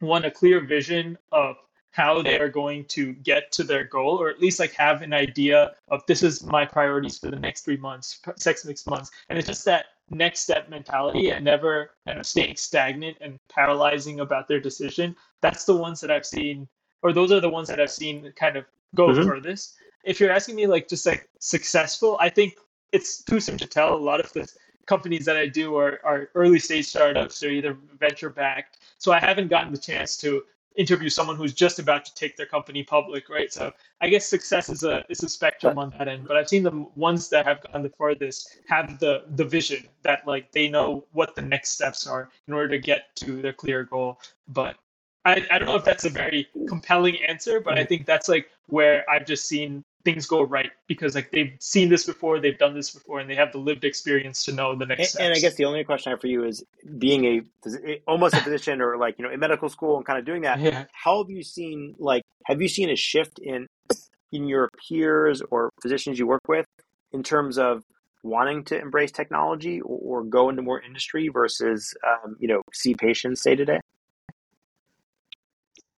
[0.00, 1.56] one a clear vision of
[1.92, 5.12] how they are going to get to their goal or at least like have an
[5.12, 9.10] idea of this is my priorities for the next three months six next months.
[9.28, 14.20] And it's just that next step mentality and never kind of staying stagnant and paralyzing
[14.20, 15.14] about their decision.
[15.42, 16.66] That's the ones that i've seen
[17.02, 18.64] or those are the ones that i've seen kind of
[18.94, 19.28] go mm-hmm.
[19.28, 19.74] furthest.
[20.04, 22.56] If you're asking me like just like successful i think
[22.92, 23.94] it's too soon to tell.
[23.94, 24.50] A lot of the
[24.86, 27.38] companies that i do are, are early stage startups.
[27.38, 30.42] They're either venture backed so i haven't gotten the chance to
[30.76, 33.52] interview someone who's just about to take their company public, right?
[33.52, 36.26] So I guess success is a is a spectrum on that end.
[36.26, 40.26] But I've seen the ones that have gone the farthest have the the vision that
[40.26, 43.84] like they know what the next steps are in order to get to their clear
[43.84, 44.20] goal.
[44.48, 44.76] But
[45.24, 48.50] I, I don't know if that's a very compelling answer, but I think that's like
[48.66, 52.74] where I've just seen things go right because like they've seen this before, they've done
[52.74, 55.16] this before, and they have the lived experience to know the next.
[55.16, 56.64] And, and I guess the only question I have for you is
[56.98, 60.24] being a almost a physician or like you know in medical school and kind of
[60.24, 60.60] doing that.
[60.60, 60.84] Yeah.
[60.92, 63.66] How have you seen like have you seen a shift in
[64.32, 66.66] in your peers or physicians you work with
[67.12, 67.82] in terms of
[68.22, 72.94] wanting to embrace technology or, or go into more industry versus um, you know see
[72.94, 73.80] patients day to day?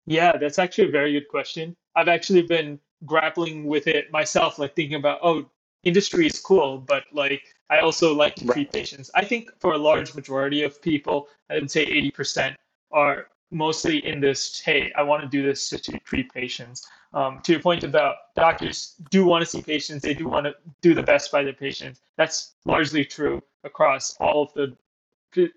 [0.07, 1.76] Yeah, that's actually a very good question.
[1.96, 5.46] I've actually been grappling with it myself, like thinking about, oh,
[5.84, 9.11] industry is cool, but like I also like to treat patients.
[9.14, 12.55] I think for a large majority of people, I would say 80%
[12.92, 16.86] are mostly in this, hey, I want to do this to, to treat patients.
[17.12, 20.55] Um, to your point about doctors do want to see patients, they do want to
[20.82, 22.00] do the best by their patients.
[22.16, 24.76] That's largely true across all of the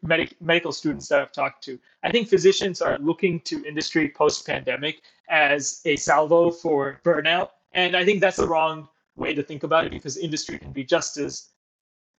[0.01, 1.79] medic, medical students that I've talked to.
[2.03, 7.49] I think physicians are looking to industry post pandemic as a salvo for burnout.
[7.73, 10.83] And I think that's the wrong way to think about it because industry can be
[10.83, 11.49] just as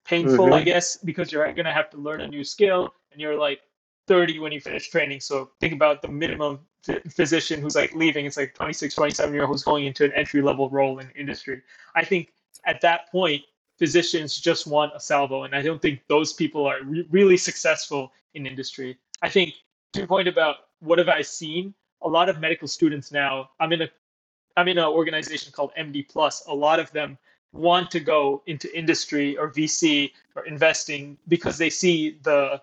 [0.05, 0.55] painful, mm-hmm.
[0.55, 3.61] I guess, because you're going to have to learn a new skill and you're like
[4.07, 5.21] 30 when you finish training.
[5.21, 6.61] So think about the minimum
[7.11, 8.27] physician who's like leaving.
[8.27, 11.63] It's like 26, 27 year old who's going into an entry level role in industry.
[11.95, 12.33] I think
[12.65, 13.43] at that point,
[13.79, 18.13] physicians just want a salvo, and I don't think those people are re- really successful
[18.35, 18.99] in industry.
[19.23, 19.55] I think
[19.93, 23.51] to your point about what have I seen, a lot of medical students now.
[23.61, 23.89] I'm in a
[24.57, 26.45] I'm in an organization called MD Plus.
[26.49, 27.17] A lot of them
[27.53, 32.61] want to go into industry or VC or investing because they see the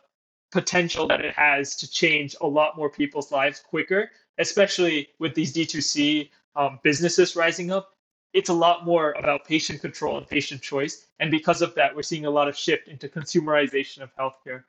[0.51, 5.53] potential that it has to change a lot more people's lives quicker, especially with these
[5.53, 7.95] D2C um, businesses rising up.
[8.36, 11.08] It's a lot more about patient control and patient choice.
[11.22, 14.66] And because of that, we're seeing a lot of shift into consumerization of healthcare.